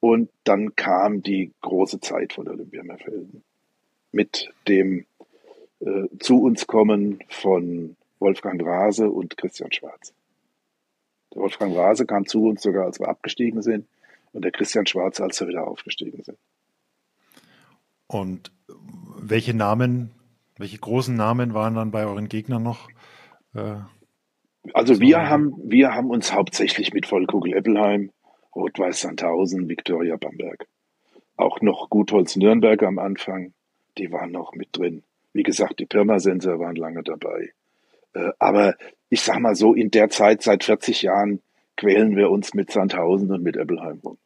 [0.00, 3.44] und dann kam die große Zeit von Olympia Merfelden
[4.10, 5.06] mit dem
[5.80, 10.12] äh, zu uns kommen von Wolfgang Rase und Christian Schwarz.
[11.34, 13.86] Der Wolfgang Rase kam zu uns sogar, als wir abgestiegen sind,
[14.32, 16.38] und der Christian Schwarz, als wir wieder aufgestiegen sind.
[18.06, 18.50] Und
[19.20, 20.10] welche Namen,
[20.56, 22.88] welche großen Namen waren dann bei euren Gegnern noch?
[23.54, 23.76] Äh,
[24.74, 28.10] also wir haben, wir haben uns hauptsächlich mit Vollkugel Eppelheim,
[28.54, 30.66] Rot-Weiß Sandhausen, Viktoria Bamberg.
[31.36, 33.52] Auch noch Gutholz Nürnberg am Anfang,
[33.96, 35.04] die waren noch mit drin.
[35.32, 37.52] Wie gesagt, die Pirmasensor waren lange dabei.
[38.14, 38.76] Äh, aber
[39.10, 41.40] ich sag mal so, in der Zeit, seit 40 Jahren,
[41.76, 44.18] quälen wir uns mit Sandhausen und mit Eppelheim rum.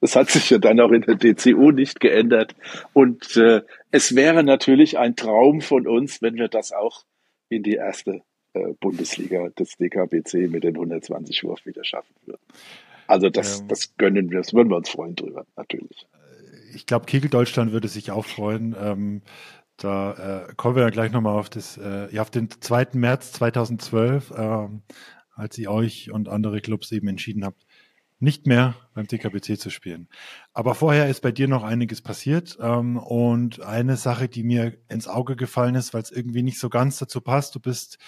[0.00, 2.54] Das hat sich ja dann auch in der DCU nicht geändert.
[2.92, 7.04] Und äh, es wäre natürlich ein Traum von uns, wenn wir das auch
[7.48, 12.42] in die erste äh, Bundesliga des DKBC mit den 120 Wurf wieder schaffen würden.
[13.06, 16.06] Also das, ähm, das gönnen wir, das würden wir uns freuen drüber, natürlich.
[16.74, 18.76] Ich glaube, Kegel Deutschland würde sich auch freuen.
[18.78, 19.22] Ähm,
[19.78, 22.88] da äh, kommen wir dann gleich nochmal auf das, äh, ja, auf den 2.
[22.94, 24.82] März 2012, ähm,
[25.34, 27.64] als ihr euch und andere Clubs eben entschieden habt,
[28.20, 30.08] nicht mehr beim TKBC zu spielen.
[30.52, 35.06] Aber vorher ist bei dir noch einiges passiert ähm, und eine Sache, die mir ins
[35.06, 37.98] Auge gefallen ist, weil es irgendwie nicht so ganz dazu passt, du bist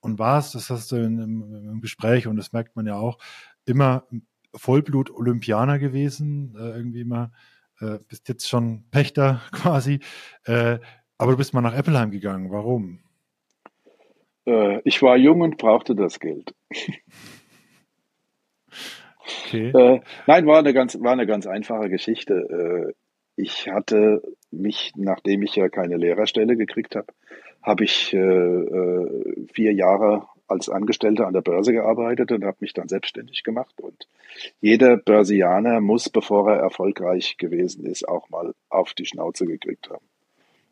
[0.00, 3.18] und warst, das hast du in, im, im Gespräch und das merkt man ja auch,
[3.66, 4.06] immer
[4.54, 7.32] Vollblut-Olympianer gewesen, äh, irgendwie immer,
[7.80, 10.00] äh, bist jetzt schon Pächter quasi,
[10.44, 10.78] äh,
[11.18, 12.50] aber du bist mal nach Eppelheim gegangen.
[12.50, 13.00] Warum?
[14.48, 16.54] Äh, ich war jung und brauchte das Geld.
[16.70, 17.02] Okay.
[19.50, 22.34] Äh, nein, war eine ganz, war eine ganz einfache Geschichte.
[22.34, 22.92] Äh,
[23.36, 27.06] ich hatte mich, nachdem ich ja keine Lehrerstelle gekriegt habe,
[27.62, 33.44] habe ich vier Jahre als Angestellter an der Börse gearbeitet und habe mich dann selbstständig
[33.44, 33.80] gemacht.
[33.80, 34.08] Und
[34.60, 40.04] jeder Börsianer muss, bevor er erfolgreich gewesen ist, auch mal auf die Schnauze gekriegt haben.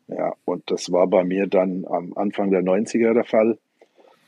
[0.07, 3.57] Ja, und das war bei mir dann am Anfang der 90er der Fall.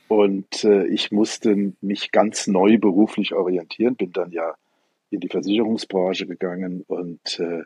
[0.08, 4.54] Und äh, ich musste mich ganz neu beruflich orientieren, bin dann ja
[5.10, 7.62] in die Versicherungsbranche gegangen und äh,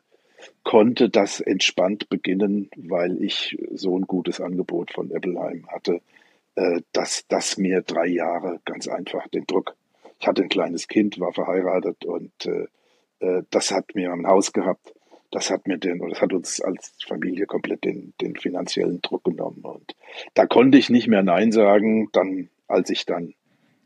[0.62, 6.00] konnte das entspannt beginnen, weil ich so ein gutes Angebot von Eppelheim hatte,
[6.54, 9.74] äh, dass das mir drei Jahre ganz einfach den Druck
[10.24, 12.66] ich hatte ein kleines Kind, war verheiratet und äh,
[13.20, 14.94] äh, das hat mir ein Haus gehabt.
[15.34, 19.24] Das hat mir den, oder das hat uns als Familie komplett den, den finanziellen Druck
[19.24, 19.62] genommen.
[19.64, 19.96] Und
[20.34, 23.34] da konnte ich nicht mehr Nein sagen, dann, als ich dann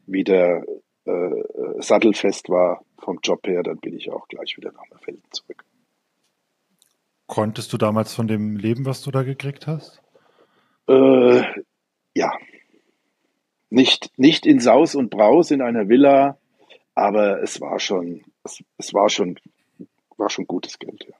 [0.04, 0.62] wieder
[1.06, 1.42] äh,
[1.78, 5.64] sattelfest war vom Job her, dann bin ich auch gleich wieder nach Felden zurück.
[7.26, 10.02] Konntest du damals von dem Leben, was du da gekriegt hast?
[10.86, 11.44] Äh,
[12.14, 12.30] ja.
[13.70, 16.36] Nicht, nicht in Saus und Braus in einer Villa,
[16.94, 19.38] aber es war schon, es, es war schon,
[20.18, 21.16] war schon gutes Geld, ja.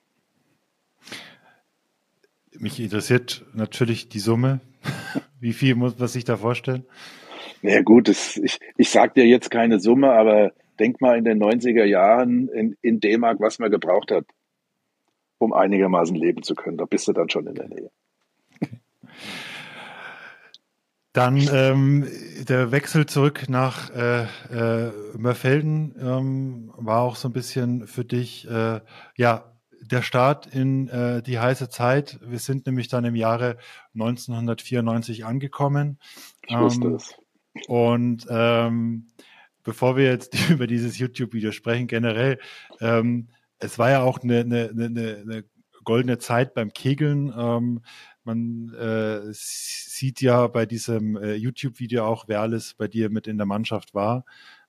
[2.58, 4.60] Mich interessiert natürlich die Summe.
[5.40, 6.84] Wie viel muss man sich da vorstellen?
[7.62, 11.42] Naja gut, das, ich, ich sage dir jetzt keine Summe, aber denk mal in den
[11.42, 14.26] 90er Jahren in, in D-Mark, was man gebraucht hat,
[15.38, 16.76] um einigermaßen leben zu können.
[16.78, 17.90] Da bist du dann schon in der Nähe.
[21.12, 22.06] Dann ähm,
[22.48, 24.22] der Wechsel zurück nach äh,
[24.52, 28.80] äh, Mörfelden ähm, war auch so ein bisschen für dich, äh,
[29.16, 29.57] ja,
[29.88, 32.18] der Start in äh, die heiße Zeit.
[32.22, 33.56] Wir sind nämlich dann im Jahre
[33.94, 35.98] 1994 angekommen.
[36.46, 37.14] Ich wusste ähm, es.
[37.66, 39.08] Und ähm,
[39.64, 42.38] bevor wir jetzt über dieses YouTube-Video sprechen, generell,
[42.80, 43.28] ähm,
[43.58, 45.44] es war ja auch eine, eine, eine, eine
[45.84, 47.32] goldene Zeit beim Kegeln.
[47.36, 47.82] Ähm,
[48.24, 53.38] man äh, sieht ja bei diesem äh, YouTube-Video auch, wer alles bei dir mit in
[53.38, 54.24] der Mannschaft war.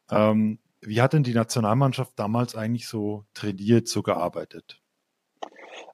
[0.10, 4.79] Ähm, wie hat denn die Nationalmannschaft damals eigentlich so trainiert, so gearbeitet?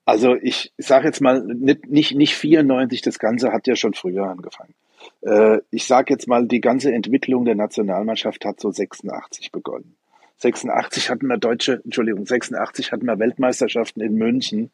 [0.05, 4.25] Also ich sage jetzt mal, nicht, nicht, nicht 94, das Ganze hat ja schon früher
[4.25, 4.73] angefangen.
[5.21, 9.95] Äh, ich sage jetzt mal, die ganze Entwicklung der Nationalmannschaft hat so 86 begonnen.
[10.37, 14.69] 86 hatten wir deutsche, Entschuldigung, 86 hatten wir Weltmeisterschaften in München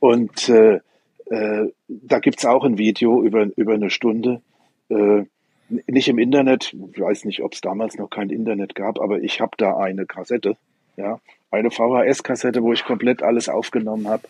[0.00, 0.80] und äh,
[1.26, 4.42] äh, da gibt's auch ein Video über, über eine Stunde.
[4.88, 5.22] Äh,
[5.68, 9.40] nicht im Internet, ich weiß nicht, ob es damals noch kein Internet gab, aber ich
[9.40, 10.56] habe da eine Kassette,
[10.96, 11.20] ja,
[11.50, 14.28] eine VHS-Kassette, wo ich komplett alles aufgenommen habe.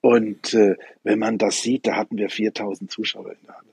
[0.00, 3.66] Und äh, wenn man das sieht, da hatten wir 4000 Zuschauer in der Halle.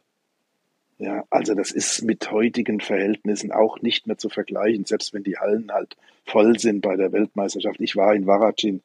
[0.99, 5.37] Ja, also das ist mit heutigen Verhältnissen auch nicht mehr zu vergleichen, selbst wenn die
[5.37, 7.81] Hallen halt voll sind bei der Weltmeisterschaft.
[7.81, 8.81] Ich war in Varacin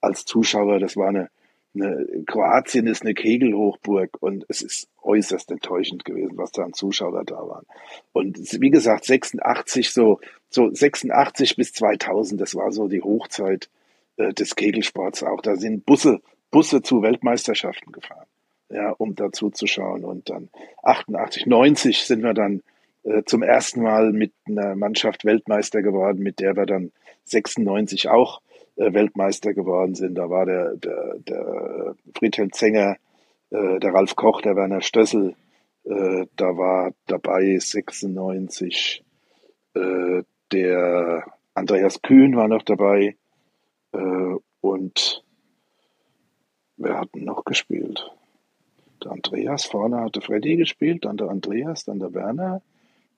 [0.00, 1.30] als Zuschauer, das war eine
[1.74, 7.24] eine, Kroatien ist eine Kegelhochburg und es ist äußerst enttäuschend gewesen, was da an Zuschauer
[7.24, 7.66] da waren.
[8.12, 10.20] Und wie gesagt, 86 so,
[10.50, 13.68] so 86 bis 2000, das war so die Hochzeit
[14.16, 15.40] äh, des Kegelsports auch.
[15.40, 16.20] Da sind Busse,
[16.50, 18.26] Busse zu Weltmeisterschaften gefahren,
[18.70, 20.04] ja, um dazu zu schauen.
[20.04, 20.50] Und dann
[20.82, 22.62] 88, 90 sind wir dann
[23.04, 26.92] äh, zum ersten Mal mit einer Mannschaft Weltmeister geworden, mit der wir dann
[27.24, 28.40] 96 auch
[28.76, 30.16] Weltmeister geworden sind.
[30.16, 32.96] Da war der, der, der Friedhelm Zenger,
[33.50, 35.36] äh, der Ralf Koch, der Werner Stössel,
[35.84, 39.04] äh, da war dabei 96
[39.74, 43.16] äh, der Andreas Kühn war noch dabei
[43.92, 45.24] äh, und
[46.76, 48.10] wer hat noch gespielt?
[49.02, 52.62] Der Andreas, vorne hatte Freddy gespielt, dann der Andreas, dann der Werner,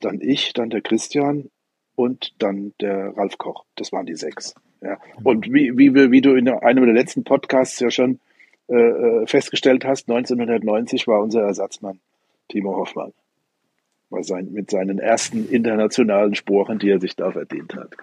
[0.00, 1.50] dann ich, dann der Christian
[1.94, 3.64] und dann der Ralf Koch.
[3.76, 4.54] Das waren die sechs.
[4.84, 4.98] Ja.
[5.22, 8.20] Und wie, wie, wie du in einem der letzten Podcasts ja schon
[8.68, 12.00] äh, äh festgestellt hast, 1990 war unser Ersatzmann
[12.48, 13.12] Timo Hoffmann.
[14.20, 17.96] Sein, mit seinen ersten internationalen Sporen, die er sich da verdient hat.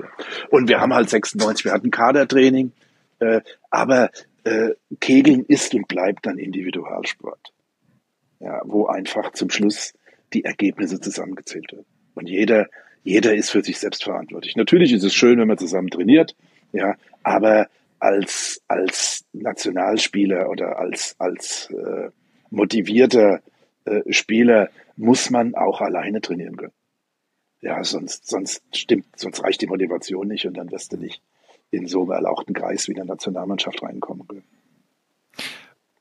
[0.50, 2.74] Und wir haben halt 96, wir hatten Kadertraining,
[3.20, 4.10] äh, aber
[4.44, 7.54] äh, Kegeln ist und bleibt dann Individualsport.
[8.42, 9.94] Ja, wo einfach zum Schluss
[10.34, 11.86] die Ergebnisse zusammengezählt werden.
[12.16, 12.68] Und jeder,
[13.04, 14.58] jeder ist für sich selbst verantwortlich.
[14.58, 16.36] Natürlich ist es schön, wenn man zusammen trainiert,
[16.72, 17.68] ja, aber
[18.00, 22.10] als, als Nationalspieler oder als, als äh,
[22.50, 23.42] motivierter
[23.86, 26.74] äh, Spieler muss man auch alleine trainieren können.
[27.62, 31.22] Ja, sonst, sonst stimmt, sonst reicht die Motivation nicht und dann wirst du nicht
[31.70, 34.44] in so einen erlauchten Kreis wie der Nationalmannschaft reinkommen können.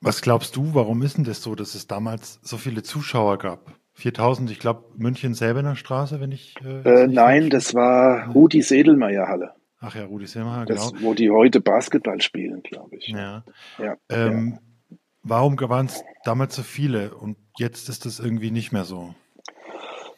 [0.01, 3.79] Was glaubst du, warum ist denn das so, dass es damals so viele Zuschauer gab?
[3.93, 6.55] 4000, ich glaube, München selber in der Straße, wenn ich.
[6.63, 9.53] Äh, äh nein, das war Rudi Sedelmeier Halle.
[9.83, 10.91] Ach ja, Rudi Selmacher, genau.
[10.99, 13.07] wo die heute Basketball spielen, glaube ich.
[13.07, 13.43] Ja.
[13.79, 13.97] ja.
[14.09, 14.59] Ähm,
[14.89, 14.97] ja.
[15.23, 19.15] Warum waren es damals so viele und jetzt ist es irgendwie nicht mehr so?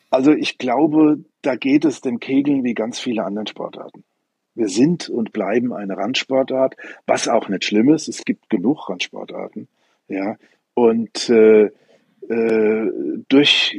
[0.09, 4.03] Also ich glaube, da geht es dem Kegeln wie ganz viele anderen Sportarten.
[4.53, 6.76] Wir sind und bleiben eine Randsportart,
[7.07, 8.07] was auch nicht schlimm ist.
[8.07, 9.68] Es gibt genug Randsportarten.
[10.09, 10.36] Ja.
[10.74, 11.72] Und äh,
[12.30, 12.91] äh,
[13.28, 13.78] durch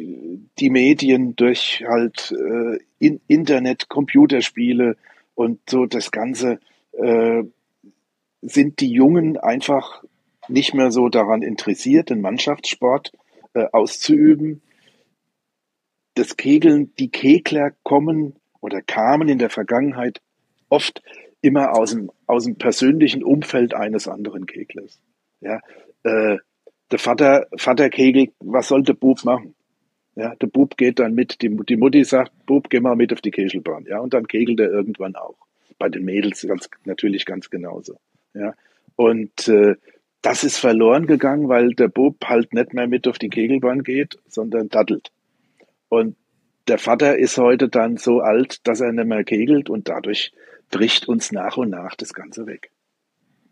[0.59, 4.97] die Medien, durch halt äh, in Internet, Computerspiele,
[5.35, 6.61] und so das Ganze
[6.93, 7.43] äh,
[8.43, 10.05] sind die Jungen einfach
[10.49, 13.12] nicht mehr so daran interessiert, den Mannschaftssport
[13.55, 14.62] äh, auszuüben.
[16.14, 20.20] Das Kegeln, die Kegler kommen oder kamen in der Vergangenheit
[20.68, 21.03] oft
[21.41, 25.01] immer aus dem, aus dem persönlichen Umfeld eines anderen Keglers.
[25.41, 25.61] Ja,
[26.05, 26.39] äh,
[26.91, 29.55] der Vater, Vater kegelt, was soll der Bub machen?
[30.17, 33.21] Ja, der Bub geht dann mit, die, die Mutti sagt, Bub, geh mal mit auf
[33.21, 33.87] die Kegelbahn.
[33.87, 35.37] Ja, und dann kegelt er irgendwann auch.
[35.79, 37.99] Bei den Mädels ganz, natürlich ganz genauso.
[38.33, 38.55] Ja,
[38.97, 39.75] und äh,
[40.23, 44.19] das ist verloren gegangen, weil der Bub halt nicht mehr mit auf die Kegelbahn geht,
[44.29, 45.11] sondern daddelt.
[45.89, 46.17] Und
[46.69, 50.33] der Vater ist heute dann so alt, dass er nicht mehr kegelt und dadurch
[50.71, 52.71] bricht uns nach und nach das Ganze weg.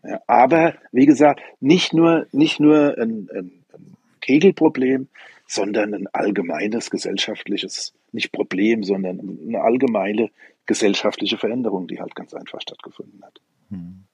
[0.03, 5.07] Ja, aber wie gesagt, nicht nur, nicht nur ein, ein, ein Kegelproblem,
[5.53, 10.29] sondern ein allgemeines gesellschaftliches, nicht Problem, sondern eine allgemeine
[10.65, 13.39] gesellschaftliche Veränderung, die halt ganz einfach stattgefunden hat.
[13.69, 14.05] Hm.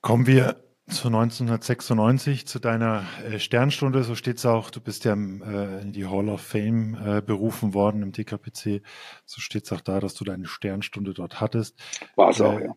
[0.00, 0.56] Kommen wir
[0.88, 5.92] zu 1996, zu deiner äh, Sternstunde, so steht es auch, du bist ja äh, in
[5.92, 8.82] die Hall of Fame äh, berufen worden im DKPC.
[9.24, 11.76] So steht es auch da, dass du deine Sternstunde dort hattest.
[12.14, 12.72] War es auch, ja.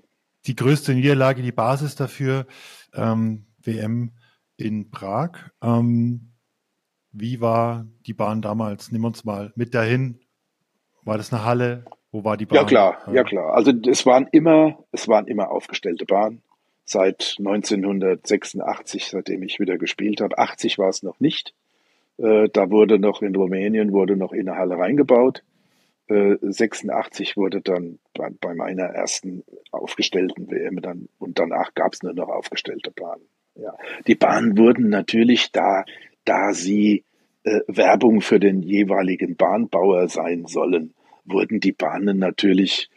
[0.46, 2.48] Die größte Niederlage, die Basis dafür,
[2.94, 4.14] ähm, WM
[4.60, 5.52] in Prag.
[5.62, 6.34] Ähm,
[7.12, 8.92] wie war die Bahn damals?
[8.92, 10.20] Nimm uns mal mit dahin.
[11.04, 11.86] War das eine Halle?
[12.12, 12.58] Wo war die Bahn?
[12.58, 13.54] Ja klar, ja klar.
[13.54, 16.42] Also es waren immer, es waren immer aufgestellte Bahnen
[16.86, 20.38] seit 1986, seitdem ich wieder gespielt habe.
[20.38, 21.54] 80 war es noch nicht.
[22.18, 25.44] Äh, da wurde noch in Rumänien wurde noch in eine Halle reingebaut.
[26.08, 32.02] Äh, 86 wurde dann bei, bei, meiner ersten aufgestellten WM dann und danach gab es
[32.02, 33.28] nur noch aufgestellte Bahnen.
[33.62, 33.74] Ja.
[34.08, 35.86] Die Bahnen wurden natürlich da,
[36.26, 37.04] da sie
[37.44, 40.94] äh, Werbung für den jeweiligen Bahnbauer sein sollen,
[41.26, 42.90] wurden die Bahnen natürlich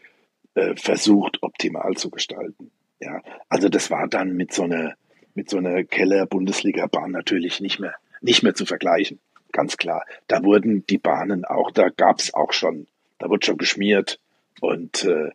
[0.54, 2.70] äh, versucht optimal zu gestalten.
[3.00, 4.94] Ja, also das war dann mit so einer
[5.34, 9.18] mit so einer Keller-Bundesliga-Bahn natürlich nicht mehr nicht mehr zu vergleichen.
[9.50, 10.04] Ganz klar.
[10.28, 12.86] Da wurden die Bahnen auch, da gab's auch schon,
[13.18, 14.20] da wird schon geschmiert
[14.60, 15.30] und äh,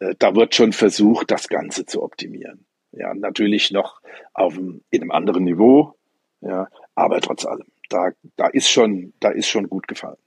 [0.00, 2.64] äh, da wird schon versucht, das Ganze zu optimieren.
[2.98, 4.00] Ja, natürlich noch
[4.34, 5.94] auf einem, in einem anderen Niveau,
[6.40, 10.18] ja, aber trotz allem, da, da ist schon, da ist schon gut gefallen.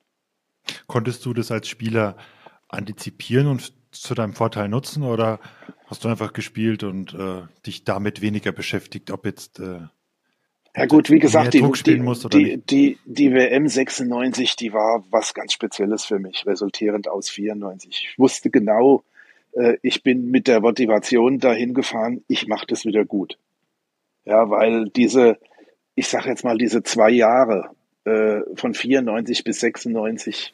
[0.88, 2.16] Konntest du das als Spieler
[2.70, 5.40] antizipieren und zu deinem Vorteil nutzen oder
[5.86, 9.82] hast du einfach gespielt und äh, dich damit weniger beschäftigt, ob jetzt äh,
[10.74, 16.06] ja gut, wie gesagt, die, die, die, die, WM 96, die war was ganz Spezielles
[16.06, 17.90] für mich, resultierend aus 94.
[17.90, 19.04] Ich wusste genau,
[19.54, 23.38] äh, ich bin mit der Motivation dahin gefahren, ich mache das wieder gut.
[24.26, 25.38] Ja, weil diese,
[25.96, 27.70] ich sage jetzt mal, diese zwei Jahre
[28.06, 30.54] äh, von 94 bis 96,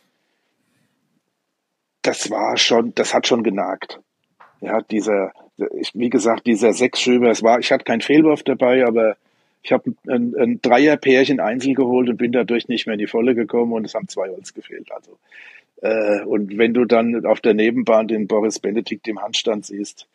[2.01, 3.99] das war schon, das hat schon genagt.
[4.61, 5.33] Ja, dieser,
[5.93, 9.17] wie gesagt, dieser Sechsschöber, es war, ich hatte keinen Fehlwurf dabei, aber
[9.61, 13.35] ich habe ein, ein Dreierpärchen einzeln geholt und bin dadurch nicht mehr in die Volle
[13.35, 14.91] gekommen und es haben zwei Holz gefehlt.
[14.91, 15.17] Also
[15.81, 20.07] äh, und wenn du dann auf der Nebenbahn den Boris Benedikt im Handstand siehst,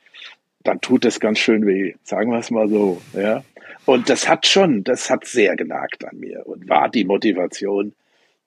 [0.62, 3.00] dann tut das ganz schön weh, sagen wir es mal so.
[3.14, 3.44] Ja.
[3.84, 7.94] Und das hat schon, das hat sehr genagt an mir und war die Motivation,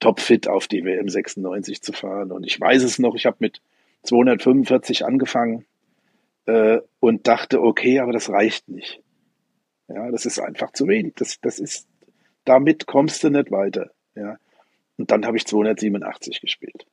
[0.00, 2.32] topfit auf die WM 96 zu fahren.
[2.32, 3.60] Und ich weiß es noch, ich habe mit
[4.02, 5.64] 245 angefangen
[6.46, 9.00] äh, und dachte, okay, aber das reicht nicht.
[9.88, 11.14] Ja, das ist einfach zu wenig.
[11.16, 11.86] Das, das ist,
[12.44, 13.90] damit kommst du nicht weiter.
[14.14, 14.38] Ja.
[14.96, 16.86] Und dann habe ich 287 gespielt.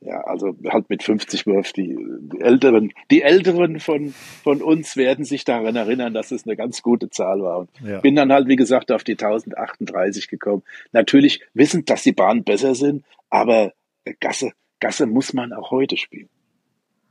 [0.00, 1.72] Ja, also halt mit 50 Wurf.
[1.72, 4.12] Die, die Älteren, die Älteren von,
[4.44, 7.60] von uns werden sich daran erinnern, dass es eine ganz gute Zahl war.
[7.60, 8.00] Und ja.
[8.00, 10.62] bin dann halt, wie gesagt, auf die 1038 gekommen.
[10.92, 13.72] Natürlich wissend, dass die Bahnen besser sind, aber
[14.20, 16.28] Gasse, Gasse muss man auch heute spielen.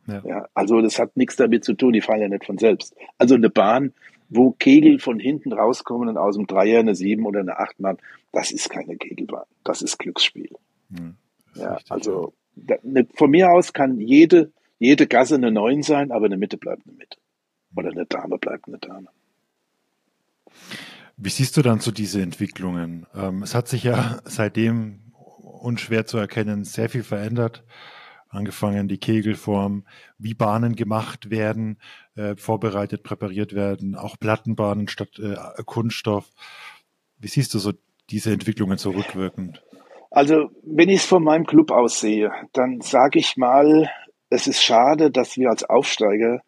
[0.07, 0.21] Ja.
[0.23, 0.47] ja.
[0.53, 2.95] also das hat nichts damit zu tun, die fallen ja nicht von selbst.
[3.17, 3.93] Also eine Bahn,
[4.29, 7.97] wo Kegel von hinten rauskommen und aus dem Dreier eine Sieben oder eine Acht machen,
[8.31, 10.49] das ist keine Kegelbahn, das ist Glücksspiel.
[11.55, 12.33] Ja, richtig, also
[13.15, 16.95] von mir aus kann jede, jede Gasse eine Neun sein, aber eine Mitte bleibt eine
[16.95, 17.17] Mitte.
[17.75, 19.09] Oder eine Dame bleibt eine Dame.
[21.17, 23.05] Wie siehst du dann so diese Entwicklungen?
[23.13, 25.13] Ähm, es hat sich ja seitdem
[25.65, 27.63] unschwer zu erkennen sehr viel verändert.
[28.29, 29.85] Angefangen die Kegelform,
[30.17, 31.79] wie Bahnen gemacht werden,
[32.15, 36.29] äh, vorbereitet, präpariert werden, auch Plattenbahnen statt äh, Kunststoff.
[37.17, 37.73] Wie siehst du so
[38.09, 39.63] diese Entwicklungen zurückwirkend?
[40.15, 43.91] Also, wenn ich es von meinem Club aus sehe, dann sage ich mal,
[44.29, 46.41] es ist schade, dass wir als Aufsteiger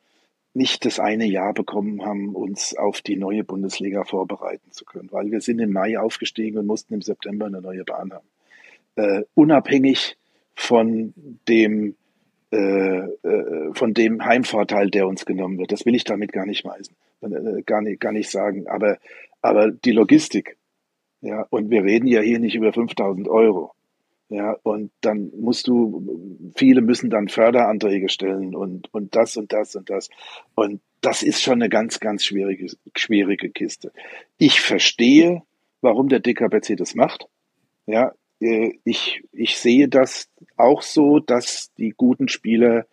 [0.53, 5.31] nicht das eine Jahr bekommen haben, uns auf die neue Bundesliga vorbereiten zu können, weil
[5.31, 8.27] wir sind im Mai aufgestiegen und mussten im September eine neue Bahn haben.
[8.95, 10.15] Äh, unabhängig
[10.55, 11.13] von
[11.49, 11.97] dem
[12.53, 15.73] äh, äh, von dem Heimvorteil, der uns genommen wird.
[15.73, 18.65] Das will ich damit gar nicht meisen, äh, gar nicht, gar nicht sagen.
[18.69, 18.97] Aber,
[19.41, 20.55] aber die Logistik,
[21.21, 23.73] ja, und wir reden ja hier nicht über 5000 Euro.
[24.29, 29.75] Ja, und dann musst du, viele müssen dann Förderanträge stellen und, und das und das
[29.75, 30.09] und das.
[30.53, 33.93] Und das ist schon eine ganz, ganz schwierige, schwierige Kiste.
[34.37, 35.43] Ich verstehe,
[35.79, 37.27] warum der DKBC das macht.
[37.85, 38.11] Ja,
[38.41, 42.85] äh, ich, ich sehe das auch so, dass die guten Spieler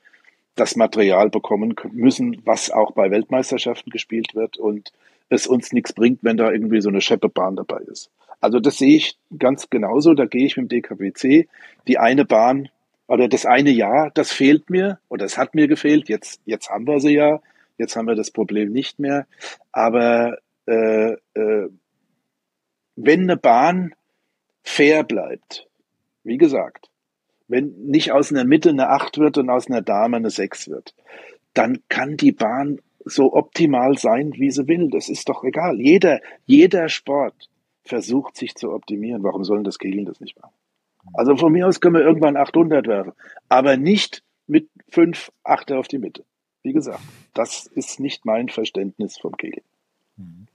[0.55, 4.93] das Material bekommen müssen, was auch bei Weltmeisterschaften gespielt wird und
[5.35, 8.11] es uns nichts bringt, wenn da irgendwie so eine Scheppebahn dabei ist.
[8.41, 11.49] Also das sehe ich ganz genauso, da gehe ich mit dem DKBC.
[11.89, 12.69] Die eine Bahn
[13.07, 16.87] oder das eine Jahr, das fehlt mir oder es hat mir gefehlt, jetzt, jetzt haben
[16.87, 17.41] wir sie ja,
[17.79, 19.27] jetzt haben wir das Problem nicht mehr.
[19.73, 21.69] Aber äh, äh,
[22.97, 23.95] wenn eine Bahn
[24.63, 25.67] fair bleibt,
[26.23, 26.91] wie gesagt,
[27.49, 30.95] wenn nicht aus einer Mitte eine 8 wird und aus einer Dame eine 6 wird,
[31.53, 34.91] dann kann die Bahn so optimal sein, wie sie will.
[34.91, 35.81] Das ist doch egal.
[35.81, 37.51] Jeder, jeder Sport
[37.85, 39.23] versucht sich zu optimieren.
[39.23, 40.55] Warum sollen das Kegeln das nicht machen?
[41.13, 43.13] Also von mir aus können wir irgendwann 800 werfen,
[43.49, 46.25] aber nicht mit 5 Achter auf die Mitte.
[46.63, 47.03] Wie gesagt,
[47.35, 49.67] das ist nicht mein Verständnis vom Kegeln.
[50.17, 50.47] Mhm.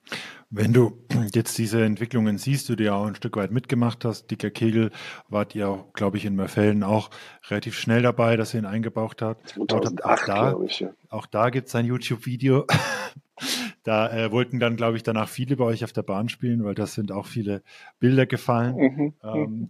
[0.52, 4.50] Wenn du jetzt diese Entwicklungen siehst, du dir auch ein Stück weit mitgemacht hast, Dicker
[4.50, 4.90] Kegel,
[5.28, 7.12] wart ihr auch, glaube ich, in Merfelden auch
[7.50, 9.50] relativ schnell dabei, dass ihr ihn eingebaut habt.
[9.50, 10.90] 2008, auch da, ich, ja.
[11.10, 12.66] auch da gibt es ein YouTube-Video.
[13.84, 16.74] da äh, wollten dann, glaube ich, danach viele bei euch auf der Bahn spielen, weil
[16.74, 17.62] das sind auch viele
[18.00, 19.14] Bilder gefallen, mhm.
[19.24, 19.70] ähm,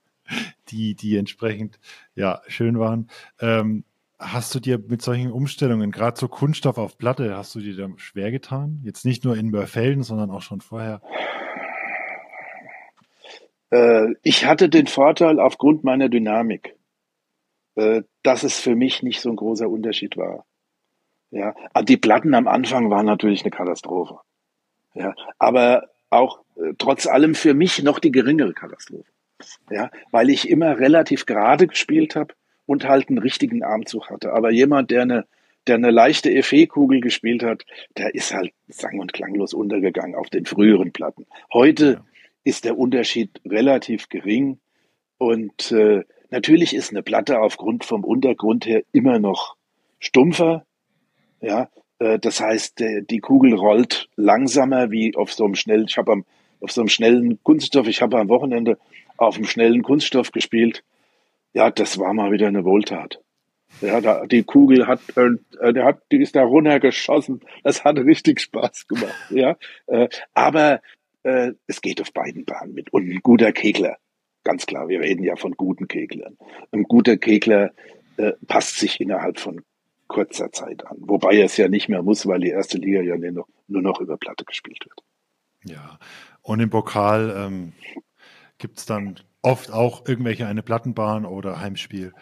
[0.68, 1.80] die, die entsprechend
[2.14, 3.08] ja schön waren.
[3.40, 3.84] Ähm,
[4.22, 7.88] Hast du dir mit solchen Umstellungen, gerade so Kunststoff auf Platte, hast du dir da
[7.96, 8.80] schwer getan?
[8.84, 11.02] Jetzt nicht nur in Mörfelden, sondern auch schon vorher?
[13.70, 16.76] Äh, ich hatte den Vorteil aufgrund meiner Dynamik,
[17.74, 20.44] äh, dass es für mich nicht so ein großer Unterschied war.
[21.30, 24.20] Ja, ah, die Platten am Anfang waren natürlich eine Katastrophe.
[24.94, 29.10] Ja, aber auch äh, trotz allem für mich noch die geringere Katastrophe.
[29.70, 32.34] Ja, weil ich immer relativ gerade gespielt habe
[32.72, 34.32] und halt einen richtigen Armzug hatte.
[34.32, 35.26] Aber jemand, der eine,
[35.66, 37.66] der eine leichte Effet-Kugel gespielt hat,
[37.98, 41.26] der ist halt sang- und klanglos untergegangen auf den früheren Platten.
[41.52, 42.04] Heute ja.
[42.44, 44.58] ist der Unterschied relativ gering
[45.18, 49.56] und äh, natürlich ist eine Platte aufgrund vom Untergrund her immer noch
[49.98, 50.64] stumpfer.
[51.42, 51.68] Ja,
[51.98, 56.22] äh, das heißt, der, die Kugel rollt langsamer wie auf so einem schnellen, ich habe
[56.62, 58.78] auf so einem schnellen Kunststoff, ich habe am Wochenende
[59.18, 60.82] auf einem schnellen Kunststoff gespielt
[61.52, 63.20] ja, das war mal wieder eine Wohltat.
[63.80, 67.40] Ja, da, die Kugel hat, äh, der hat, die ist da runtergeschossen.
[67.64, 69.14] Das hat richtig Spaß gemacht.
[69.30, 70.82] Ja, äh, aber
[71.22, 72.92] äh, es geht auf beiden Bahnen mit.
[72.92, 73.96] Und ein guter Kegler,
[74.44, 76.36] ganz klar, wir reden ja von guten Keglern.
[76.70, 77.72] Ein guter Kegler
[78.16, 79.62] äh, passt sich innerhalb von
[80.06, 80.98] kurzer Zeit an.
[81.00, 83.82] Wobei er es ja nicht mehr muss, weil die erste Liga ja nur noch, nur
[83.82, 85.00] noch über Platte gespielt wird.
[85.64, 85.98] Ja,
[86.42, 87.72] und im Pokal ähm,
[88.62, 92.14] gibt es dann oft auch irgendwelche eine Plattenbahn oder Heimspiel.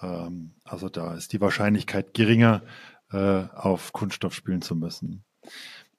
[0.00, 2.62] Ähm, also da ist die Wahrscheinlichkeit geringer,
[3.12, 5.24] äh, auf Kunststoff spielen zu müssen.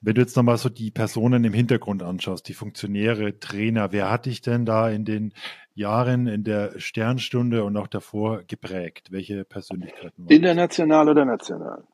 [0.00, 4.24] Wenn du jetzt nochmal so die Personen im Hintergrund anschaust, die Funktionäre, Trainer, wer hat
[4.24, 5.34] dich denn da in den
[5.74, 9.12] Jahren in der Sternstunde und auch davor geprägt?
[9.12, 10.26] Welche Persönlichkeiten?
[10.28, 11.84] International oder national?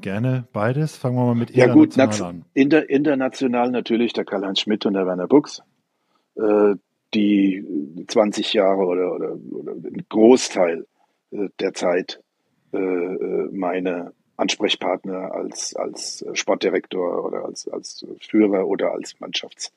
[0.00, 0.96] Gerne beides.
[0.96, 2.44] Fangen wir mal mit ja, gut, an.
[2.54, 5.62] Inter, international natürlich der Karl-Heinz Schmidt und der Werner Buchs.
[6.34, 6.74] Äh,
[7.14, 10.86] die 20 Jahre oder, oder, oder einen Großteil
[11.30, 12.20] äh, der Zeit
[12.72, 19.72] äh, äh, meine Ansprechpartner als, als Sportdirektor oder als, als Führer oder als Mannschafts-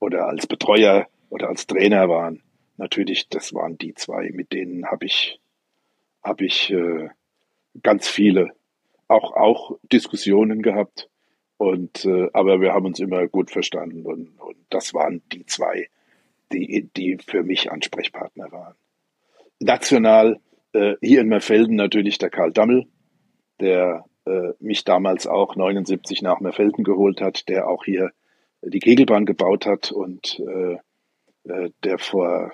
[0.00, 2.42] oder als Betreuer oder als Trainer waren.
[2.76, 5.40] Natürlich, das waren die zwei, mit denen habe ich,
[6.22, 6.74] hab ich
[7.82, 8.50] ganz viele
[9.08, 11.08] auch, auch Diskussionen gehabt.
[11.56, 15.88] Und, aber wir haben uns immer gut verstanden und, und das waren die zwei,
[16.52, 18.74] die, die für mich Ansprechpartner waren.
[19.60, 20.40] National
[20.72, 22.86] äh, hier in Merfelden natürlich der Karl Dammel,
[23.60, 28.10] der äh, mich damals auch 79 nach Merfelden geholt hat, der auch hier
[28.62, 30.76] die Kegelbahn gebaut hat und äh,
[31.48, 32.52] äh der vor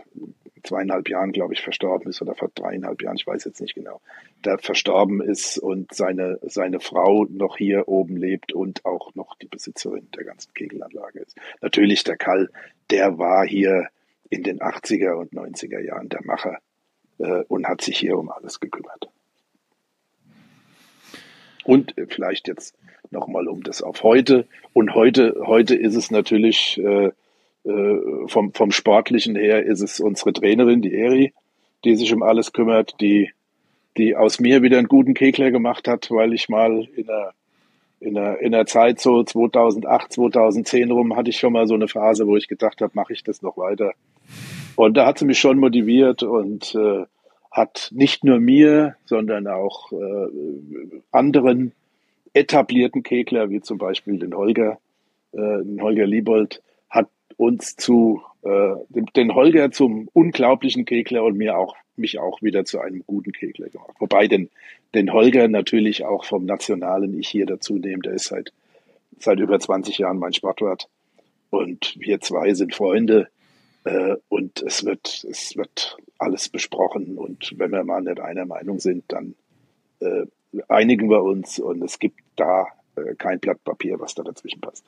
[0.63, 4.01] zweieinhalb Jahren, glaube ich, verstorben ist oder vor dreieinhalb Jahren, ich weiß jetzt nicht genau,
[4.45, 9.47] der verstorben ist und seine, seine Frau noch hier oben lebt und auch noch die
[9.47, 11.37] Besitzerin der ganzen Kegelanlage ist.
[11.61, 12.51] Natürlich der Kall,
[12.91, 13.89] der war hier
[14.31, 16.59] in den 80er und 90er Jahren der Macher
[17.19, 19.09] äh, und hat sich hier um alles gekümmert.
[21.65, 22.77] Und äh, vielleicht jetzt
[23.11, 24.47] nochmal um das auf heute.
[24.73, 27.11] Und heute, heute ist es natürlich äh,
[28.27, 31.33] vom, vom Sportlichen her ist es unsere Trainerin, die Eri,
[31.85, 33.31] die sich um alles kümmert, die,
[33.97, 37.33] die aus mir wieder einen guten Kegler gemacht hat, weil ich mal in der,
[38.01, 41.89] in der, in der Zeit so 2008, 2010 rum hatte ich schon mal so eine
[41.89, 43.93] Phase, wo ich gedacht habe, mache ich das noch weiter?
[44.77, 47.05] Und da hat sie mich schon motiviert und äh,
[47.51, 50.29] hat nicht nur mir, sondern auch äh,
[51.11, 51.73] anderen
[52.33, 54.79] etablierten Kegler, wie zum Beispiel den Holger,
[55.33, 56.62] äh, den Holger Liebold,
[57.39, 62.80] uns zu äh, den, Holger zum unglaublichen Kegler und mir auch mich auch wieder zu
[62.80, 63.95] einem guten Kegler gemacht.
[63.99, 64.51] Wobei den,
[64.95, 68.03] den Holger natürlich auch vom nationalen Ich hier dazu nehme.
[68.03, 68.53] Der ist seit,
[69.18, 70.89] seit über 20 Jahren mein Sportwart.
[71.51, 73.28] Und wir zwei sind Freunde.
[73.84, 77.18] Äh, und es wird, es wird alles besprochen.
[77.18, 79.34] Und wenn wir mal nicht einer Meinung sind, dann
[80.01, 80.26] äh,
[80.68, 81.59] einigen wir uns.
[81.59, 82.66] Und es gibt da
[82.97, 84.84] äh, kein Blatt Papier, was da dazwischen passt.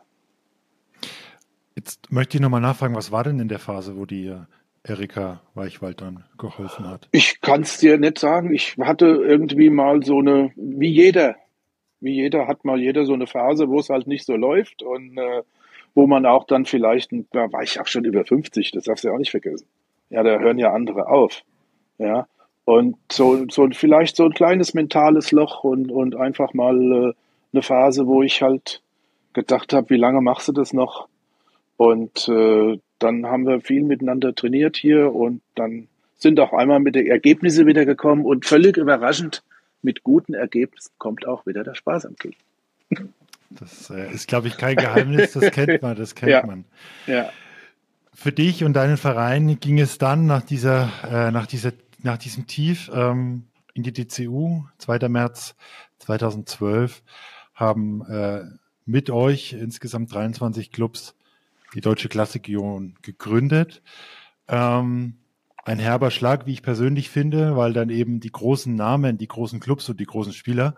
[1.76, 4.34] Jetzt möchte ich nochmal nachfragen, was war denn in der Phase, wo die
[4.82, 7.08] Erika Weichwald dann geholfen hat?
[7.12, 8.52] Ich kann es dir nicht sagen.
[8.52, 11.36] Ich hatte irgendwie mal so eine, wie jeder,
[12.00, 15.16] wie jeder hat mal jeder so eine Phase, wo es halt nicht so läuft und
[15.18, 15.42] äh,
[15.94, 19.08] wo man auch dann vielleicht, da war ich auch schon über 50, das darfst du
[19.08, 19.66] ja auch nicht vergessen.
[20.08, 21.42] Ja, da hören ja andere auf.
[21.98, 22.26] Ja.
[22.64, 27.12] Und so, so vielleicht so ein kleines mentales Loch und, und einfach mal äh,
[27.52, 28.82] eine Phase, wo ich halt
[29.32, 31.08] gedacht habe, wie lange machst du das noch?
[31.80, 36.94] Und äh, dann haben wir viel miteinander trainiert hier und dann sind auch einmal mit
[36.94, 39.42] den Ergebnissen wieder gekommen und völlig überraschend
[39.80, 42.34] mit guten Ergebnissen kommt auch wieder der Spaß am Kiel.
[43.48, 46.44] Das äh, ist, glaube ich, kein Geheimnis, das kennt man, das kennt ja.
[46.44, 46.66] man.
[47.06, 47.30] Ja.
[48.12, 51.72] Für dich und deinen Verein ging es dann nach dieser, äh, nach dieser,
[52.02, 55.08] nach diesem Tief ähm, in die DCU, 2.
[55.08, 55.54] März
[56.00, 57.02] 2012,
[57.54, 58.42] haben äh,
[58.84, 61.14] mit euch insgesamt 23 Clubs
[61.74, 63.82] die Deutsche Klassikregion gegründet.
[64.48, 65.16] Ähm,
[65.64, 69.60] ein herber Schlag, wie ich persönlich finde, weil dann eben die großen Namen, die großen
[69.60, 70.74] Clubs und die großen Spieler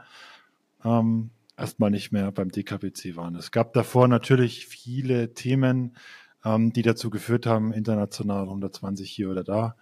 [0.84, 3.36] ähm, erstmal nicht mehr beim DKBC waren.
[3.36, 5.96] Es gab davor natürlich viele Themen,
[6.44, 9.76] ähm, die dazu geführt haben, international 120 hier oder da.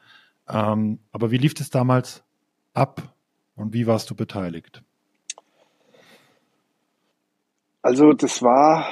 [0.49, 2.23] Ähm, aber wie lief es damals
[2.75, 3.15] ab
[3.55, 4.83] und wie warst du beteiligt?
[7.83, 8.87] Also das war,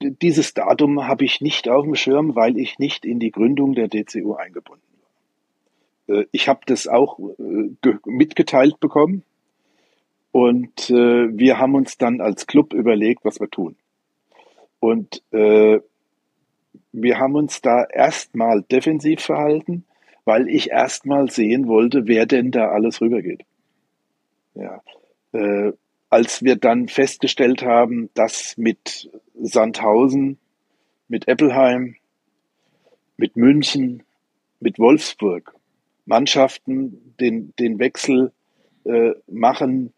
[0.00, 3.86] dieses Datum habe ich nicht auf dem Schirm, weil ich nicht in die Gründung der
[3.86, 4.82] DCU eingebunden
[6.08, 6.16] war.
[6.16, 9.22] Äh, ich habe das auch äh, mitgeteilt bekommen
[10.32, 13.76] und äh, wir haben uns dann als Club überlegt, was wir tun.
[14.80, 15.82] Und wir
[17.18, 19.84] haben uns da erstmal defensiv verhalten,
[20.24, 23.42] weil ich erstmal sehen wollte, wer denn da alles rübergeht.
[24.54, 24.80] Ja
[26.10, 30.38] als wir dann festgestellt haben, dass mit Sandhausen,
[31.08, 31.96] mit Eppelheim,
[33.16, 34.02] mit München,
[34.58, 35.54] mit Wolfsburg
[36.04, 38.32] Mannschaften den, den Wechsel
[38.84, 39.92] äh, machen,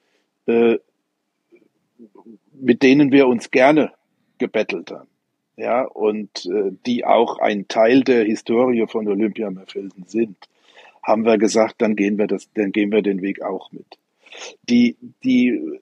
[0.46, 0.76] äh,
[2.52, 3.92] mit denen wir uns gerne
[4.38, 5.08] gebettelt haben.
[5.56, 10.36] Ja, und äh, die auch ein Teil der Historie von Olympia Merfelden sind,
[11.02, 13.98] haben wir gesagt, dann gehen wir das, dann gehen wir den Weg auch mit.
[14.68, 15.80] Die, die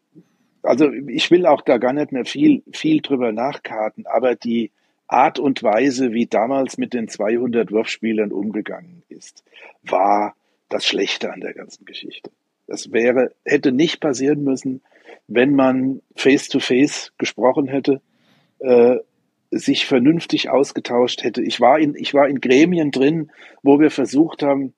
[0.62, 4.70] also ich will auch da gar nicht mehr viel, viel drüber nachkarten, aber die
[5.06, 9.44] Art und Weise, wie damals mit den 200 Wurfspielern umgegangen ist,
[9.82, 10.34] war
[10.68, 12.30] das Schlechte an der ganzen Geschichte.
[12.66, 14.82] Das wäre, hätte nicht passieren müssen,
[15.26, 18.00] wenn man face to face gesprochen hätte,
[18.60, 18.98] äh,
[19.50, 21.42] sich vernünftig ausgetauscht hätte.
[21.42, 23.32] Ich war in, ich war in Gremien drin,
[23.62, 24.74] wo wir versucht haben,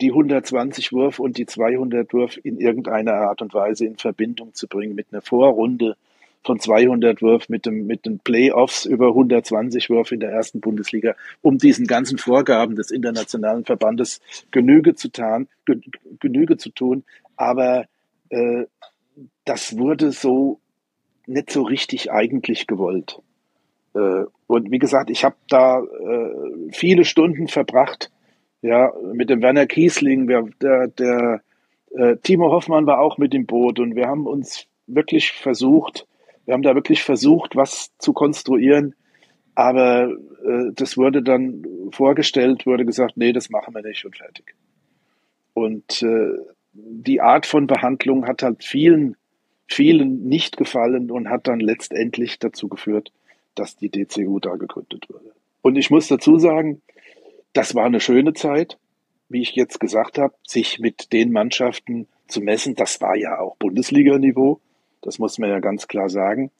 [0.00, 4.66] die 120 Wurf und die 200 Wurf in irgendeiner Art und Weise in Verbindung zu
[4.66, 5.96] bringen mit einer Vorrunde
[6.44, 11.14] von 200 Wurf mit dem mit den Playoffs über 120 Wurf in der ersten Bundesliga,
[11.42, 15.48] um diesen ganzen Vorgaben des internationalen Verbandes Genüge zu tun,
[16.20, 17.04] Genüge zu tun.
[17.36, 17.84] Aber
[18.30, 18.64] äh,
[19.44, 20.60] das wurde so
[21.26, 23.20] nicht so richtig eigentlich gewollt.
[23.94, 28.10] Äh, und wie gesagt, ich habe da äh, viele Stunden verbracht,
[28.62, 31.42] ja, mit dem Werner Kiesling, der, der, der
[31.96, 36.06] äh, Timo Hoffmann war auch mit im Boot und wir haben uns wirklich versucht,
[36.44, 38.94] wir haben da wirklich versucht, was zu konstruieren,
[39.54, 40.10] aber
[40.44, 44.54] äh, das wurde dann vorgestellt, wurde gesagt, nee, das machen wir nicht und fertig.
[45.52, 46.38] Und äh,
[46.72, 49.16] die Art von Behandlung hat halt vielen,
[49.66, 53.12] vielen nicht gefallen und hat dann letztendlich dazu geführt,
[53.54, 55.32] dass die DCU da gegründet wurde.
[55.62, 56.80] Und ich muss dazu sagen,
[57.58, 58.78] das war eine schöne Zeit,
[59.28, 62.76] wie ich jetzt gesagt habe, sich mit den Mannschaften zu messen.
[62.76, 64.60] Das war ja auch Bundesliga-Niveau,
[65.02, 66.52] das muss man ja ganz klar sagen.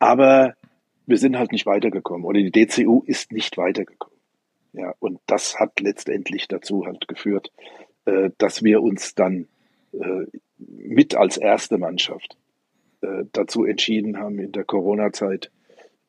[0.00, 0.56] Aber
[1.06, 4.18] wir sind halt nicht weitergekommen oder die DCU ist nicht weitergekommen.
[4.72, 7.52] Ja, und das hat letztendlich dazu halt geführt,
[8.06, 9.46] äh, dass wir uns dann
[9.92, 10.26] äh,
[10.58, 12.36] mit als erste Mannschaft
[13.02, 15.52] äh, dazu entschieden haben, in der Corona-Zeit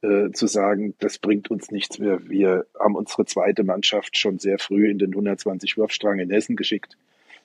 [0.01, 2.27] äh, zu sagen, das bringt uns nichts mehr.
[2.27, 6.97] Wir haben unsere zweite Mannschaft schon sehr früh in den 120 Wurfstrang in Hessen geschickt,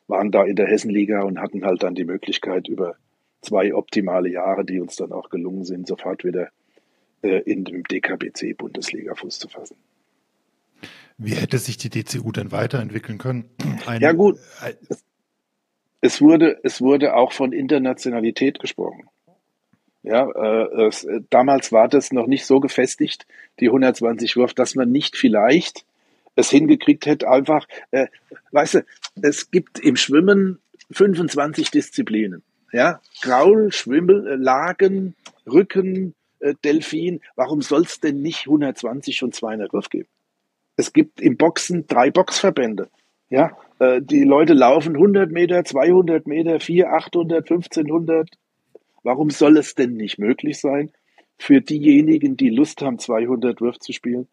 [0.08, 2.96] waren da in der Hessenliga und hatten halt dann die Möglichkeit, über
[3.42, 6.48] zwei optimale Jahre, die uns dann auch gelungen sind, sofort wieder
[7.22, 9.76] äh, in dem DKBC Bundesliga Fuß zu fassen.
[11.18, 13.50] Wie hätte sich die DCU denn weiterentwickeln können?
[13.86, 14.38] Ein, ja gut,
[14.88, 15.04] es,
[16.00, 19.08] es, wurde, es wurde auch von Internationalität gesprochen.
[20.06, 23.26] Ja, äh, es, damals war das noch nicht so gefestigt,
[23.58, 25.84] die 120 Wurf, dass man nicht vielleicht
[26.36, 28.06] es hingekriegt hätte, einfach, äh,
[28.52, 28.84] weißt du,
[29.22, 30.60] es gibt im Schwimmen
[30.92, 32.42] 25 Disziplinen.
[32.72, 35.14] Ja, Graul, Schwimmel, äh, Lagen,
[35.50, 37.20] Rücken, äh, Delfin.
[37.34, 40.08] Warum soll es denn nicht 120 und 200 Wurf geben?
[40.76, 42.90] Es gibt im Boxen drei Boxverbände.
[43.30, 48.28] Ja, äh, die Leute laufen 100 Meter, 200 Meter, 4, 800, 1500,
[49.06, 50.90] Warum soll es denn nicht möglich sein,
[51.38, 54.26] für diejenigen, die Lust haben, 200 Wurf zu spielen,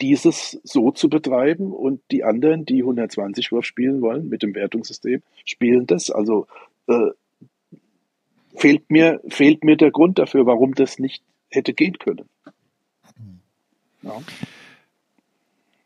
[0.00, 5.22] dieses so zu betreiben und die anderen, die 120 Wurf spielen wollen mit dem Wertungssystem,
[5.44, 6.10] spielen das.
[6.10, 6.46] Also
[6.86, 7.10] äh,
[8.56, 12.30] fehlt mir fehlt mir der Grund dafür, warum das nicht hätte gehen können.
[14.00, 14.22] Ja.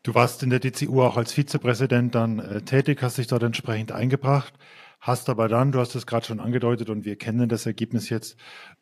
[0.03, 3.91] Du warst in der DCU auch als Vizepräsident dann äh, tätig, hast dich dort entsprechend
[3.91, 4.53] eingebracht.
[5.03, 8.37] Hast aber dann, du hast es gerade schon angedeutet und wir kennen das Ergebnis jetzt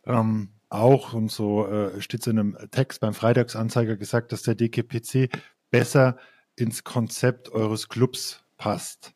[0.05, 4.53] ähm, auch und so äh, steht es in einem Text beim Freitagsanzeiger gesagt, dass der
[4.53, 5.29] DKPC
[5.71, 6.17] besser
[6.55, 9.15] ins Konzept eures Clubs passt.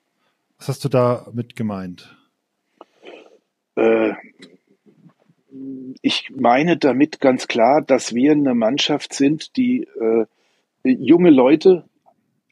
[0.57, 2.17] Was hast du damit gemeint?
[3.75, 4.13] Äh,
[6.01, 10.25] ich meine damit ganz klar, dass wir eine Mannschaft sind, die äh,
[10.83, 11.87] junge Leute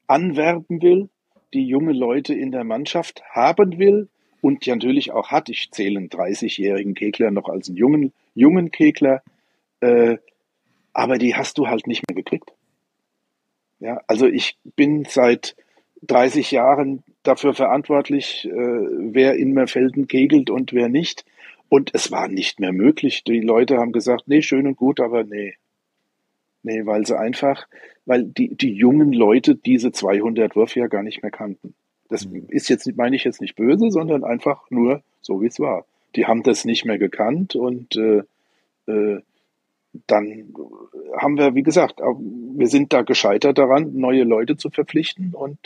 [0.05, 1.09] anwerben will,
[1.55, 4.09] die junge Leute in der Mannschaft haben will,
[4.43, 5.47] und natürlich auch hat.
[5.47, 9.23] Ich zähle einen 30-jährigen Kegler noch als einen jungen, jungen Kegler,
[9.79, 10.17] äh,
[10.91, 12.51] aber die hast du halt nicht mehr gekriegt.
[13.79, 15.55] Ja, also ich bin seit
[16.01, 21.23] 30 Jahren dafür verantwortlich, äh, wer in Merfelden kegelt und wer nicht.
[21.69, 23.23] Und es war nicht mehr möglich.
[23.23, 25.55] Die Leute haben gesagt, nee, schön und gut, aber nee.
[26.63, 27.65] Nee, weil sie einfach,
[28.05, 31.75] weil die, die jungen Leute diese 200 Wurf ja gar nicht mehr kannten.
[32.13, 35.83] Das ist jetzt, meine ich jetzt nicht böse, sondern einfach nur so, wie es war.
[36.15, 38.21] Die haben das nicht mehr gekannt und äh,
[38.85, 39.19] äh,
[40.05, 40.53] dann
[41.17, 45.57] haben wir, wie gesagt, wir sind da gescheitert daran, neue Leute zu verpflichten und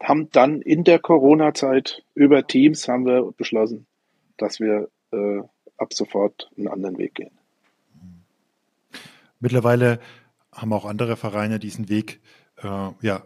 [0.00, 3.86] haben dann in der Corona-Zeit über Teams haben wir beschlossen,
[4.36, 5.40] dass wir äh,
[5.78, 7.32] ab sofort einen anderen Weg gehen.
[9.40, 9.98] Mittlerweile
[10.52, 12.20] haben auch andere Vereine diesen Weg
[12.62, 13.22] äh, ja,